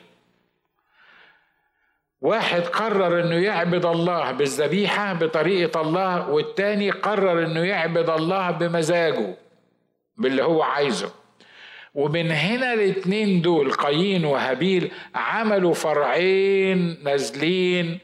[2.22, 9.36] واحد قرر إنه يعبد الله بالذبيحة بطريقة الله والتاني قرر إنه يعبد الله بمزاجه
[10.18, 11.12] باللي هو عايزه.
[11.96, 18.00] ومن هنا الاتنين دول قايين وهابيل عملوا فرعين نازلين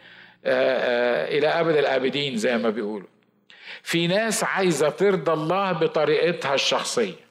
[0.45, 0.77] آه،
[1.25, 3.14] آه، إلى أبد الآبدين زي ما بيقولوا.
[3.85, 7.25] في ناس عايزة ترضى الله بطريقتها الشخصية.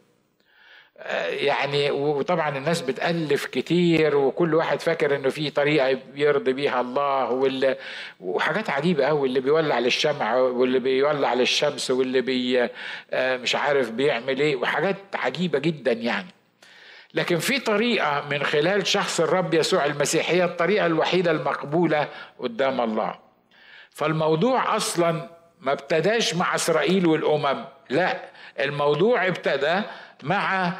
[1.30, 7.76] يعني وطبعا الناس بتألف كتير وكل واحد فاكر إنه في طريقة يرضي بيها الله واللي
[8.20, 12.68] وحاجات عجيبة قوي اللي بيولع للشمع واللي بيولع للشمس واللي بي
[13.12, 16.28] مش عارف بيعمل إيه وحاجات عجيبة جدا يعني.
[17.14, 23.14] لكن في طريقة من خلال شخص الرب يسوع المسيح هي الطريقة الوحيدة المقبولة قدام الله.
[23.90, 25.33] فالموضوع أصلا
[25.64, 28.20] ما ابتداش مع إسرائيل والأمم لا
[28.60, 29.80] الموضوع ابتدى
[30.22, 30.72] مع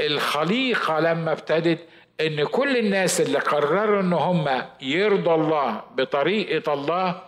[0.00, 1.78] الخليقة لما ابتدت
[2.20, 7.20] إن كل الناس اللي قرروا إن هم يرضوا الله بطريقة الله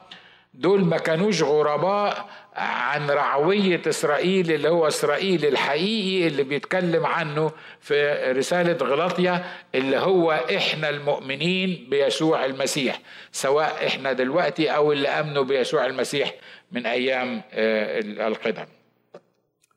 [0.56, 8.12] دول ما كانوش غرباء عن رعوية إسرائيل اللي هو إسرائيل الحقيقي اللي بيتكلم عنه في
[8.32, 13.00] رسالة غلاطيا اللي هو إحنا المؤمنين بيسوع المسيح
[13.32, 16.34] سواء إحنا دلوقتي أو اللي أمنوا بيسوع المسيح
[16.72, 18.66] من أيام آه، القدم.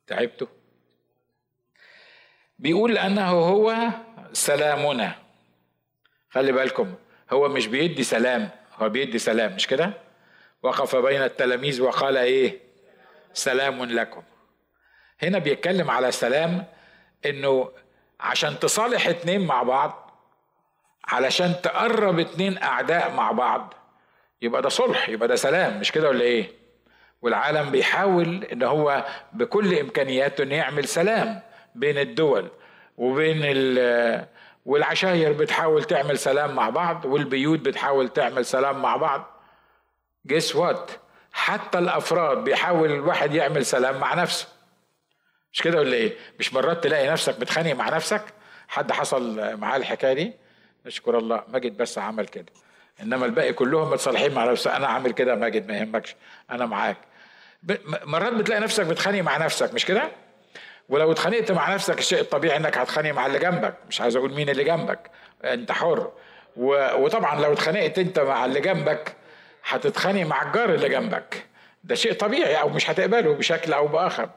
[0.08, 0.48] تعبتوا؟
[2.60, 3.76] بيقول أنه هو
[4.34, 5.16] سلامنا.
[6.30, 6.94] خلي بالكم
[7.32, 10.09] هو مش بيدي سلام هو بيدي سلام مش كده؟
[10.64, 12.60] وقف بين التلاميذ وقال إيه؟
[13.34, 14.22] سلام لكم.
[15.24, 16.66] هنا بيتكلم على سلام
[17.26, 17.72] إنه
[18.20, 20.12] عشان تصالح اتنين مع بعض
[21.08, 23.74] علشان تقرب اتنين أعداء مع بعض
[24.42, 26.52] يبقى ده صلح يبقى ده سلام مش كده ولا إيه؟
[27.22, 31.42] والعالم بيحاول إن هو بكل إمكانياته إنه يعمل سلام
[31.76, 32.48] بين الدول
[32.98, 33.42] وبين
[34.66, 39.39] والعشاير بتحاول تعمل سلام مع بعض والبيوت بتحاول تعمل سلام مع بعض.
[40.28, 40.92] جيس وات
[41.34, 44.48] حتى الأفراد بيحاول الواحد يعمل سلام مع نفسه.
[45.54, 48.22] مش كده ولا إيه؟ مش مرات تلاقي نفسك بتخانق مع نفسك؟
[48.68, 50.34] حد حصل معاه الحكاية دي؟
[50.86, 52.46] نشكر الله ماجد بس عمل كده.
[53.02, 56.16] إنما الباقي كلهم متصالحين مع نفسه أنا عامل كده ماجد ما يهمكش.
[56.52, 56.98] أنا معاك.
[58.04, 60.12] مرات بتلاقي نفسك بتخانق مع نفسك مش كده؟
[60.90, 63.74] ولو اتخانقت مع نفسك الشيء الطبيعي إنك هتخانق مع اللي جنبك.
[63.90, 65.12] مش عايز أقول مين اللي جنبك.
[65.44, 66.12] أنت حر.
[66.56, 69.16] وطبعا لو اتخانقت أنت مع اللي جنبك
[69.64, 71.46] هتتخانق مع الجار اللي جنبك.
[71.84, 74.30] ده شيء طبيعي أو مش هتقبله بشكل أو بآخر.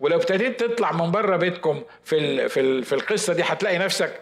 [0.00, 4.20] ولو ابتديت تطلع من بره بيتكم في ال في ال في القصة دي هتلاقي نفسك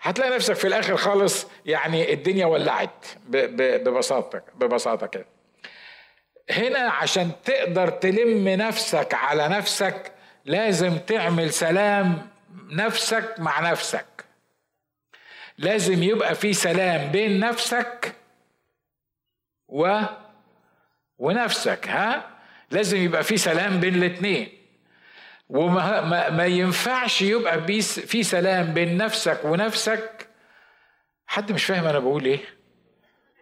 [0.00, 5.26] هتلاقي نفسك في الآخر خالص يعني الدنيا ولعت ببساطة ببساطة كده.
[6.50, 10.12] هنا عشان تقدر تلم نفسك على نفسك
[10.44, 12.28] لازم تعمل سلام
[12.70, 14.06] نفسك مع نفسك.
[15.58, 18.12] لازم يبقى في سلام بين نفسك
[19.68, 20.00] و
[21.18, 22.30] ونفسك ها؟
[22.70, 24.48] لازم يبقى في سلام بين الاثنين
[25.48, 30.28] وما ما, ما ينفعش يبقى في سلام بين نفسك ونفسك.
[31.26, 32.38] حد مش فاهم أنا بقول إيه؟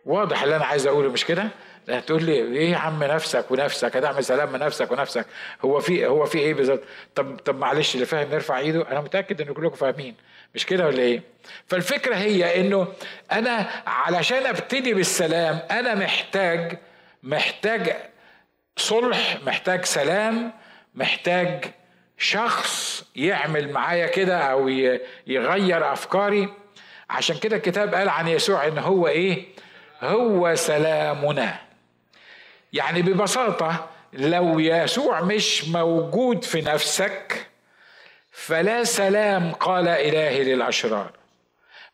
[0.04, 1.48] واضح اللي أنا عايز أقوله مش كده؟
[1.88, 5.26] هتقول لي إيه يا عم نفسك ونفسك؟ هتعمل سلام من نفسك ونفسك.
[5.64, 6.82] هو في هو في إيه بالظبط؟
[7.14, 8.90] طب طب معلش اللي فاهم يرفع إيده.
[8.90, 10.14] أنا متأكد إن كلكم فاهمين.
[10.54, 11.22] مش كده ولا إيه؟
[11.66, 12.88] فالفكرة هي إنه
[13.32, 16.78] أنا علشان أبتدي بالسلام أنا محتاج
[17.22, 17.96] محتاج
[18.76, 20.52] صلح محتاج سلام
[20.94, 21.64] محتاج
[22.18, 24.68] شخص يعمل معايا كده أو
[25.26, 26.48] يغير أفكاري.
[27.10, 29.44] عشان كده الكتاب قال عن يسوع إن هو إيه؟
[30.02, 31.56] هو سلامنا.
[32.72, 37.46] يعني ببساطة لو يسوع مش موجود في نفسك
[38.35, 41.11] فلا سلام قال إلهي للأشرار.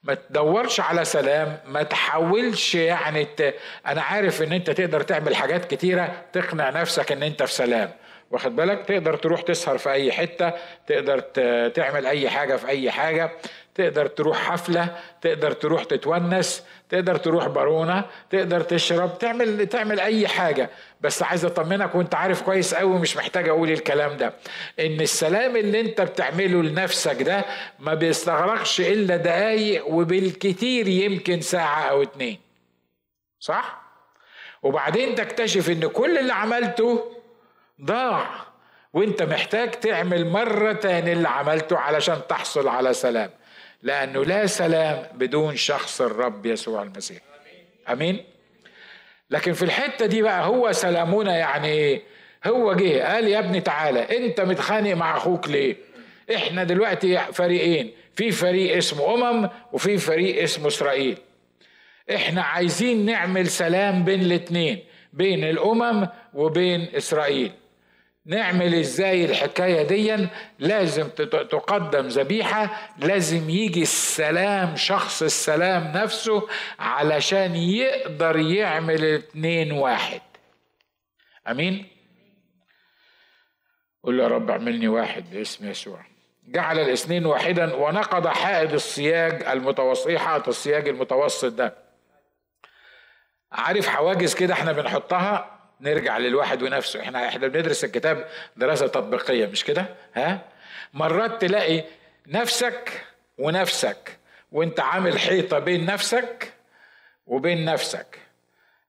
[0.02, 3.54] ما تدورش على سلام ما تحاولش يعني ت...
[3.86, 7.90] أنا عارف إن أنت تقدر تعمل حاجات كتيرة تقنع نفسك إن أنت في سلام.
[8.30, 10.52] واخد بالك؟ تقدر تروح تسهر في أي حتة
[10.86, 11.20] تقدر
[11.68, 13.30] تعمل أي حاجة في أي حاجة.
[13.80, 20.70] تقدر تروح حفلة تقدر تروح تتونس تقدر تروح بارونه تقدر تشرب تعمل تعمل أي حاجة.
[21.00, 24.32] بس عايز أطمنك وأنت عارف كويس قوي مش محتاج أقول الكلام ده
[24.80, 27.44] إن السلام اللي أنت بتعمله لنفسك ده
[27.78, 32.38] ما بيستغرقش إلا دقايق وبالكتير يمكن ساعة أو اتنين.
[33.40, 33.80] صح؟
[34.62, 37.12] وبعدين تكتشف إن كل اللي عملته
[37.84, 38.26] ضاع
[38.92, 43.30] وأنت محتاج تعمل مرة تاني اللي عملته علشان تحصل على سلام.
[43.82, 47.18] لأنه لا سلام بدون شخص الرب يسوع المسيح.
[47.92, 48.24] أمين؟
[49.30, 52.02] لكن في الحتة دي بقى هو سلامنا يعني إيه؟
[52.46, 55.76] هو جه قال يا ابني تعالى أنت متخانق مع أخوك ليه؟
[56.34, 61.18] إحنا دلوقتي فريقين في فريق اسمه أمم وفي فريق اسمه إسرائيل.
[62.14, 64.78] إحنا عايزين نعمل سلام بين الاتنين
[65.12, 67.52] بين الأمم وبين إسرائيل.
[68.30, 71.08] نعمل إزاي الحكاية دي لازم
[71.50, 80.20] تقدم ذبيحة لازم يجي السلام شخص السلام نفسه علشان يقدر يعمل اتنين واحد.
[81.48, 81.86] أمين؟
[84.02, 86.00] قل له يا رب اعملني واحد باسم يسوع.
[86.48, 91.74] جعل الاثنين واحدا ونقض حائط السياج المتوسط حائط السياج المتوسط ده.
[93.52, 97.00] عارف حواجز كده إحنا بنحطها؟ نرجع للواحد ونفسه.
[97.00, 100.40] إحنا إحنا بندرس الكتاب دراسة تطبيقية مش كده؟ ها؟
[100.94, 101.84] مرات تلاقي
[102.26, 103.04] نفسك
[103.38, 104.18] ونفسك
[104.52, 106.52] وإنت عامل حيطة بين نفسك
[107.26, 108.18] وبين نفسك.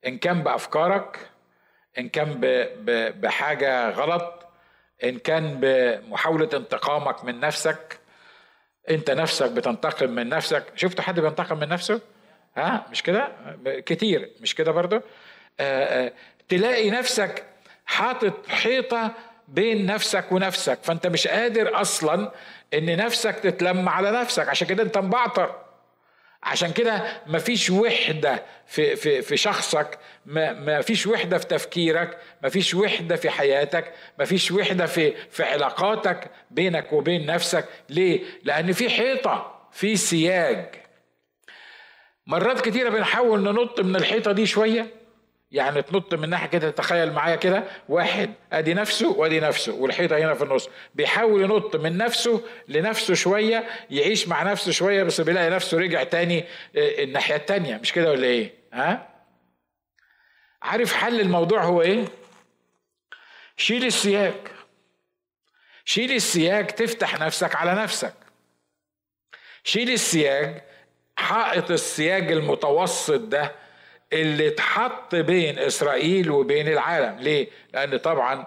[0.07, 1.17] إن كان بأفكارك
[1.97, 2.39] إن كان
[3.21, 4.47] بحاجة غلط
[5.03, 7.99] إن كان بمحاولة انتقامك من نفسك.
[8.89, 10.63] إنت نفسك بتنتقم من نفسك.
[10.75, 12.01] شفت حد بينتقم من نفسه؟
[12.57, 13.27] ها؟ مش كده؟
[13.65, 14.31] كتير.
[14.41, 15.01] مش كده برضه
[15.59, 16.13] آآ آآ
[16.51, 17.43] تلاقي نفسك
[17.85, 19.11] حاطط حيطة
[19.47, 20.79] بين نفسك ونفسك.
[20.83, 22.31] فأنت مش قادر أصلا
[22.73, 24.49] إن نفسك تتلم على نفسك.
[24.49, 25.55] عشان كده أنت مبعتر
[26.43, 33.29] عشان كده مفيش وحدة في, في, في شخصك مفيش وحدة في تفكيرك مفيش وحدة في
[33.29, 37.65] حياتك مفيش وحدة في, في علاقاتك بينك وبين نفسك.
[37.89, 40.65] ليه؟ لأن في حيطة في سياج.
[42.27, 45.00] مرات كتيرة بنحاول ننط من الحيطة دي شوية.
[45.51, 50.33] يعني تنط من ناحية كده تخيل معايا كده واحد أدي نفسه وأدي نفسه والحيطة هنا
[50.33, 50.69] في النص.
[50.95, 56.39] بيحاول ينط من نفسه لنفسه شوية يعيش مع نفسه شوية بس بيلاقي نفسه رجع تاني
[56.75, 57.77] آه، الناحية التانية.
[57.77, 59.09] مش كده ولا إيه؟ ها؟
[60.61, 62.05] عارف حل الموضوع هو إيه؟
[63.57, 64.33] شيل السياج
[65.85, 68.13] شيل السياج تفتح نفسك على نفسك.
[69.63, 70.61] شيل السياج
[71.17, 73.51] حائط السياج المتوسط ده
[74.13, 77.19] اللي اتحط بين إسرائيل وبين العالم.
[77.19, 78.45] ليه؟ لأن طبعا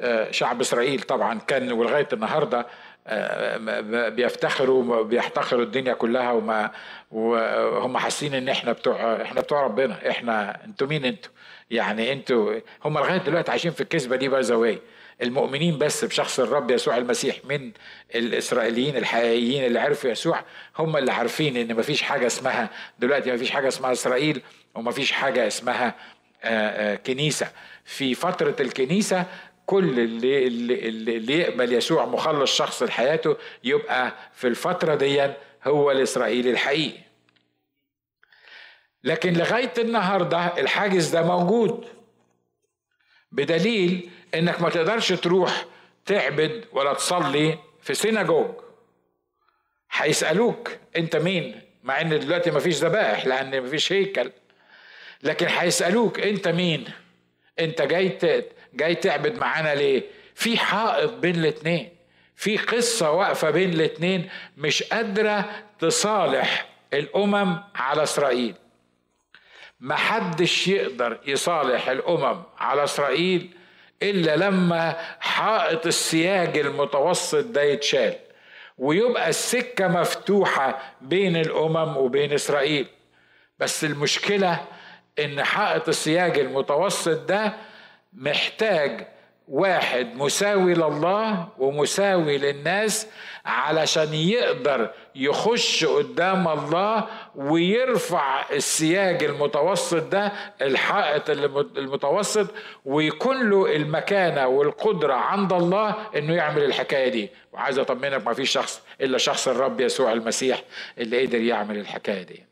[0.00, 2.66] آه، شعب إسرائيل طبعا كان ولغاية النهارده
[3.06, 6.70] آه، بيفتخروا بيحتقروا الدنيا كلها وما
[7.10, 10.10] وهم حاسين إن إحنا بتوع إحنا بتوع ربنا.
[10.10, 11.32] إحنا أنتوا مين أنتوا؟
[11.70, 14.78] يعني أنتوا هم لغاية دلوقتي عايشين في الكذبة دي بقى زوايا
[15.22, 17.70] المؤمنين بس بشخص الرب يسوع المسيح من
[18.14, 20.40] الإسرائيليين الحقيقيين اللي عرفوا يسوع
[20.78, 24.42] هم اللي عارفين إن مفيش حاجة اسمها دلوقتي مفيش حاجة اسمها إسرائيل.
[24.78, 25.94] ومفيش حاجة اسمها
[26.42, 27.52] آه، آه، كنيسة.
[27.84, 29.26] في فترة الكنيسة
[29.66, 35.30] كل اللي, اللي, اللي يقبل يسوع مخلص شخص لحياته يبقى في الفترة دي
[35.64, 36.98] هو الاسرائيلي الحقيقي.
[39.04, 41.84] لكن لغاية النهارده الحاجز ده موجود.
[43.32, 45.64] بدليل إنك ما تقدرش تروح
[46.06, 48.50] تعبد ولا تصلي في سيناجوج
[49.92, 54.30] هيسألوك أنت مين؟ مع إن دلوقتي ما فيش ذبائح لأن ما فيش هيكل.
[55.22, 56.84] لكن هيسألوك أنت مين؟
[57.60, 58.18] أنت جاي
[58.74, 60.02] جاي تعبد معانا ليه؟
[60.34, 61.88] في حائط بين الاتنين
[62.36, 68.54] في قصة واقفة بين الاتنين مش قادرة تصالح الأمم على إسرائيل.
[69.80, 73.50] ما حدش يقدر يصالح الأمم على إسرائيل
[74.02, 78.14] إلا لما حائط السياج المتوسط ده يتشال
[78.78, 82.86] ويبقى السكة مفتوحة بين الأمم وبين إسرائيل.
[83.58, 84.64] بس المشكلة
[85.18, 87.52] إن حائط السياج المتوسط ده
[88.12, 89.06] محتاج
[89.48, 93.06] واحد مساوي لله ومساوي للناس
[93.46, 97.04] علشان يقدر يخش قدام الله
[97.36, 101.30] ويرفع السياج المتوسط ده الحائط
[101.78, 102.46] المتوسط
[102.84, 107.30] ويكون له المكانة والقدرة عند الله إنه يعمل الحكاية دي.
[107.52, 110.62] وعايز أطمنك ما فيش شخص إلا شخص الرب يسوع المسيح
[110.98, 112.47] اللي قدر يعمل الحكاية دي.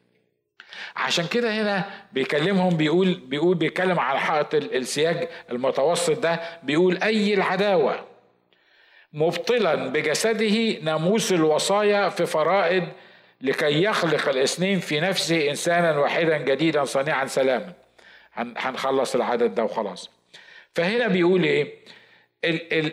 [0.96, 8.04] عشان كده هنا بيكلمهم بيقول بيقول بيتكلم على حائط السياج المتوسط ده بيقول أي العداوة
[9.12, 12.88] مبطلا بجسده ناموس الوصايا في فرائض
[13.40, 17.72] لكي يخلق الإثنين في نفسه إنسانا واحدا جديدا صانعا سلاما.
[18.36, 20.10] هنخلص العدد ده وخلاص.
[20.74, 21.74] فهنا بيقول إيه؟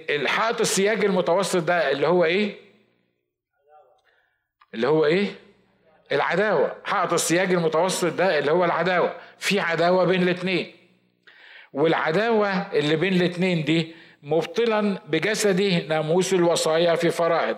[0.09, 2.55] الحائط السياج المتوسط ده اللي هو إيه؟
[4.73, 5.27] اللي هو إيه؟
[6.13, 6.75] العداوة.
[6.83, 9.15] حائط السياج المتوسط ده اللي هو العداوة.
[9.39, 10.71] في عداوة بين الاتنين.
[11.73, 17.57] والعداوة اللي بين الاتنين دي مبطلا بجسده ناموس الوصايا في فرائض.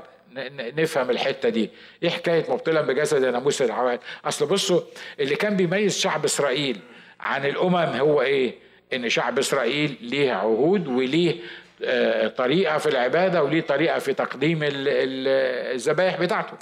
[0.78, 1.70] نفهم الحتة دي.
[2.04, 4.82] إيه حكاية مبطلا بجسد ناموس العوائد؟ أصل بصوا
[5.20, 6.80] اللي كان بيميز شعب إسرائيل
[7.20, 8.56] عن الأمم هو إيه؟
[8.94, 11.36] إن شعب إسرائيل ليه عهود وليه
[11.84, 16.54] آه، طريقة في العبادة وليه طريقة في تقديم الذبائح بتاعته.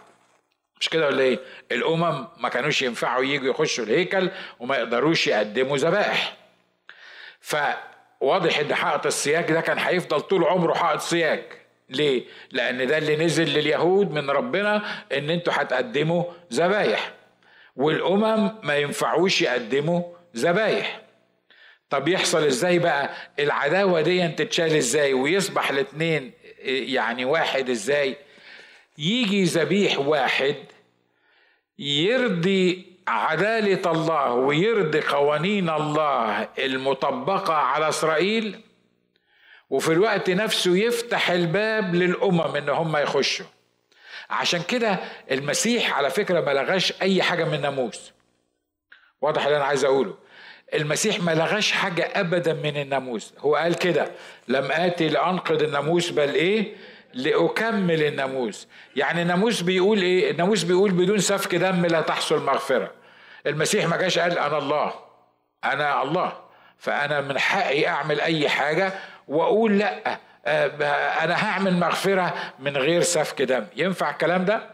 [0.84, 1.40] مش كده ولا إيه؟
[1.72, 4.30] الأمم ما كانوش ينفعوا يجوا يخشوا الهيكل
[4.60, 6.38] وما يقدروش يقدموا ذبائح.
[7.42, 11.44] فواضح إن حائط السياج ده كان هيفضل طول عمره حائط سياج.
[11.90, 16.24] ليه؟ لأن ده اللي نزل لليهود من ربنا إن أنتوا هتقدموا
[16.54, 17.12] ذبايح.
[17.76, 20.02] والأمم ما ينفعوش يقدموا
[20.36, 21.02] ذبايح.
[21.90, 23.10] طب يحصل إزاي بقى؟
[23.40, 26.32] العداوة دي تتشال إزاي؟ ويصبح الاثنين
[26.66, 28.16] يعني واحد إزاي؟
[28.98, 30.56] يجي ذبيح واحد
[31.80, 38.62] يرضي عدالة الله ويرضي قوانين الله المطبقة على إسرائيل
[39.70, 43.46] وفي الوقت نفسه يفتح الباب للأمم إن هم يخشوا.
[44.30, 45.00] عشان كده
[45.32, 48.12] المسيح على فكرة ما لغاش أي حاجة من الناموس.
[49.22, 50.16] واضح اللي أنا عايز أقوله.
[50.74, 53.34] المسيح ما لغاش حاجة أبدا من الناموس.
[53.40, 54.12] هو قال كده
[54.48, 56.76] لم آتي لأنقض الناموس بل إيه؟
[57.14, 58.68] لأكمل الناموس.
[58.96, 62.92] يعني الناموس بيقول إيه؟ الناموس بيقول بدون سفك دم لا تحصل مغفرة.
[63.48, 64.94] المسيح ما جاش قال أنا الله.
[65.64, 66.34] أنا الله.
[66.78, 68.94] فأنا من حقي أعمل أي حاجة
[69.28, 70.68] وأقول لأ آه،
[71.24, 73.66] أنا هعمل مغفرة من غير سفك دم.
[73.76, 74.73] ينفع الكلام ده؟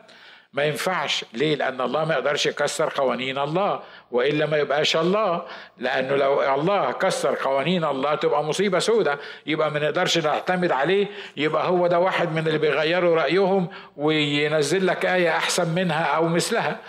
[0.54, 1.26] ما ينفعش.
[1.34, 3.80] ليه؟ لأن الله ما يقدرش يكسر قوانين الله
[4.12, 5.46] والا ما يبقاش الله
[5.78, 9.20] لأنه لو الله كسر قوانين الله تبقى مصيبة سودة.
[9.46, 11.08] يبقى ما نقدرش نعتمد عليه.
[11.38, 16.80] يبقى هو ده واحد من اللي بيغيروا رأيهم وينزل لك آية أحسن منها أو مثلها.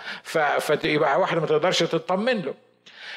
[0.59, 2.53] فيبقى واحد ما تقدرش تطمن له.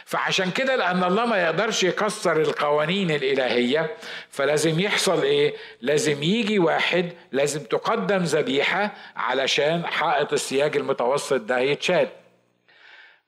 [0.06, 3.96] فعشان كده لأن الله ما يقدرش يكسر القوانين الإلهية
[4.30, 12.08] فلازم يحصل إيه؟ لازم يجي واحد لازم تقدم ذبيحة علشان حائط السياج المتوسط ده يتشال.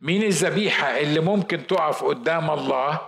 [0.01, 3.01] مين الذبيحة اللي ممكن تقف قدام الله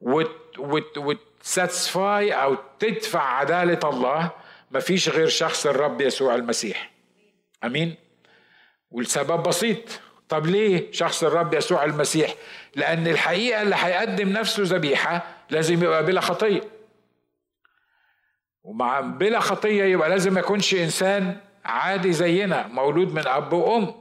[0.00, 4.30] وت وت وتساتسفاي أو تدفع عدالة الله؟
[4.70, 6.90] مفيش غير شخص الرب يسوع المسيح.
[7.64, 7.94] آمين؟
[8.90, 10.00] والسبب بسيط.
[10.28, 12.34] طب ليه شخص الرب يسوع المسيح
[12.76, 16.60] لأن الحقيقة اللي هيقدم نفسه ذبيحة لازم يبقى بلا خطية.
[18.64, 23.94] ومع بلا خطية يبقى لازم ما يكونش إنسان عادي زينا مولود من أب وأم.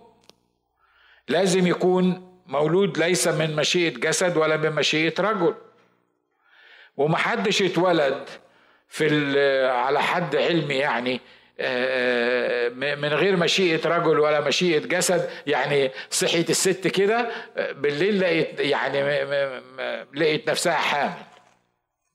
[1.28, 5.56] لازم يكون مولود ليس من مشيئة جسد ولا من مشيئة رجل.
[6.98, 8.30] ومحدش اتولد
[8.88, 11.22] في على حد علمي يعني
[13.02, 17.28] من غير مشيئة رجل ولا مشيئة جسد يعني صحيت الست كده
[17.72, 19.02] بالليل لقيت يعني
[20.14, 21.14] لقيت نفسها حامل.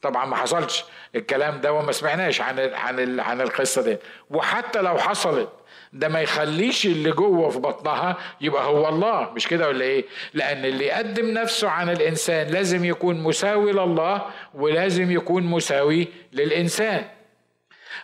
[0.03, 0.85] طبعا ما حصلش
[1.15, 3.97] الكلام ده وما سمعناش عن عن عن القصة دي.
[4.31, 5.49] وحتى لو حصلت
[5.93, 9.31] ده ما يخليش اللي جوه في بطنها يبقى هو الله.
[9.31, 15.11] مش كده ولا إيه؟ لأن اللي يقدم نفسه عن الإنسان لازم يكون مساوي لله ولازم
[15.11, 17.05] يكون مساوي للإنسان.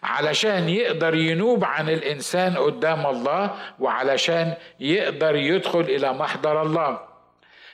[0.05, 7.01] علشان يقدر ينوب عن الإنسان قدام الله وعلشان يقدر يدخل إلى محضر الله.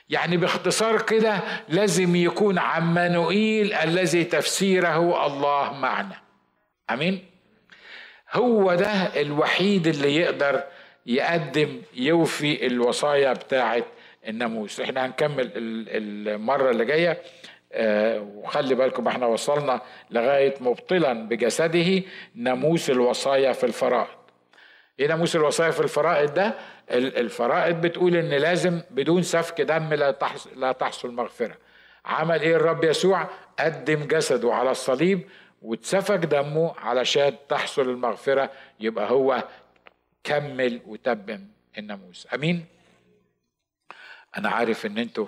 [0.09, 6.15] يعني باختصار كده لازم يكون عمانوئيل الذي تفسيره الله معنا.
[6.89, 7.25] أمين؟
[8.33, 10.63] هو ده الوحيد اللي يقدر
[11.05, 13.83] يقدم يوفي الوصايا بتاعه
[14.27, 14.79] الناموس.
[14.79, 17.21] إحنا هنكمل المرة اللي جاية.
[17.75, 22.03] وخلي بالكم إحنا وصلنا لغاية مبطلا بجسده
[22.35, 24.07] ناموس الوصايا في الفرائض.
[24.99, 26.55] إيه ناموس الوصايا في الفرائض ده؟
[26.91, 31.57] الفرائض بتقول إن لازم بدون سفك دم لا تحصل, لا تحصل مغفرة.
[32.05, 33.27] عمل إيه الرب يسوع؟
[33.59, 35.29] قدم جسده على الصليب
[35.61, 38.51] واتسفك دمه علشان تحصل المغفرة.
[38.79, 39.43] يبقى هو
[40.23, 41.47] كمل وتبم
[41.77, 42.27] الناموس.
[42.33, 42.65] أمين؟
[44.37, 45.25] أنا عارف إن أنتوا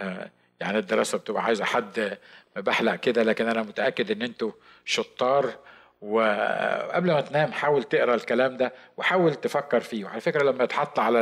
[0.00, 0.30] آه
[0.62, 2.18] يعني الدراسة بتبقى عايزة حد
[2.56, 4.50] مبحلق كده لكن أنا متأكد إن أنتوا
[4.84, 5.54] شطار.
[6.02, 10.04] وقبل ما تنام حاول تقرأ الكلام ده وحاول تفكر فيه.
[10.04, 11.18] وعلى فكرة لما يتحط على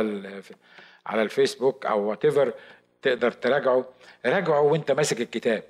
[1.05, 2.25] على الفيسبوك أو وات
[3.01, 3.85] تقدر تراجعه
[4.25, 5.63] راجعه وأنت ماسك الكتاب.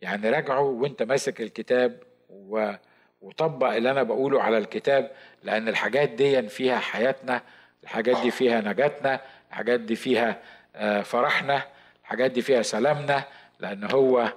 [0.00, 2.72] يعني راجعه وأنت ماسك الكتاب و
[3.20, 5.10] وطبق اللي أنا بقوله على الكتاب
[5.42, 7.42] لأن الحاجات دي فيها حياتنا
[7.82, 9.20] الحاجات دي فيها نجاتنا
[9.50, 10.40] الحاجات دي فيها
[10.76, 11.75] آه، فرحنا.
[12.06, 13.24] الحاجات دي فيها سلامنا
[13.60, 14.32] لأن هو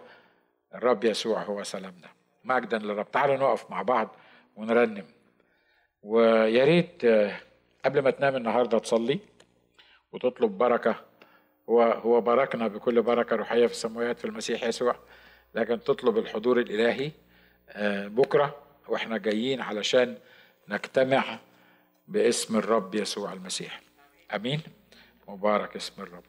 [0.76, 2.08] الرب يسوع هو سلامنا.
[2.44, 3.12] مجدا للرب.
[3.12, 4.16] تعالوا نقف مع بعض
[4.56, 5.06] ونرنم.
[6.04, 7.06] ويا ريت
[7.86, 9.20] قبل ما تنام النهارده تصلي
[10.12, 10.96] وتطلب بركة.
[11.70, 14.96] هو هو باركنا بكل بركة روحية في السماوات في المسيح يسوع
[15.56, 17.12] لكن تطلب الحضور الإلهي
[17.70, 18.56] آه، بكرة
[18.88, 20.18] وإحنا جايين علشان
[20.70, 21.40] نجتمع
[22.08, 23.82] باسم الرب يسوع المسيح.
[24.36, 24.62] آمين.
[25.28, 26.24] مبارك اسم الرب.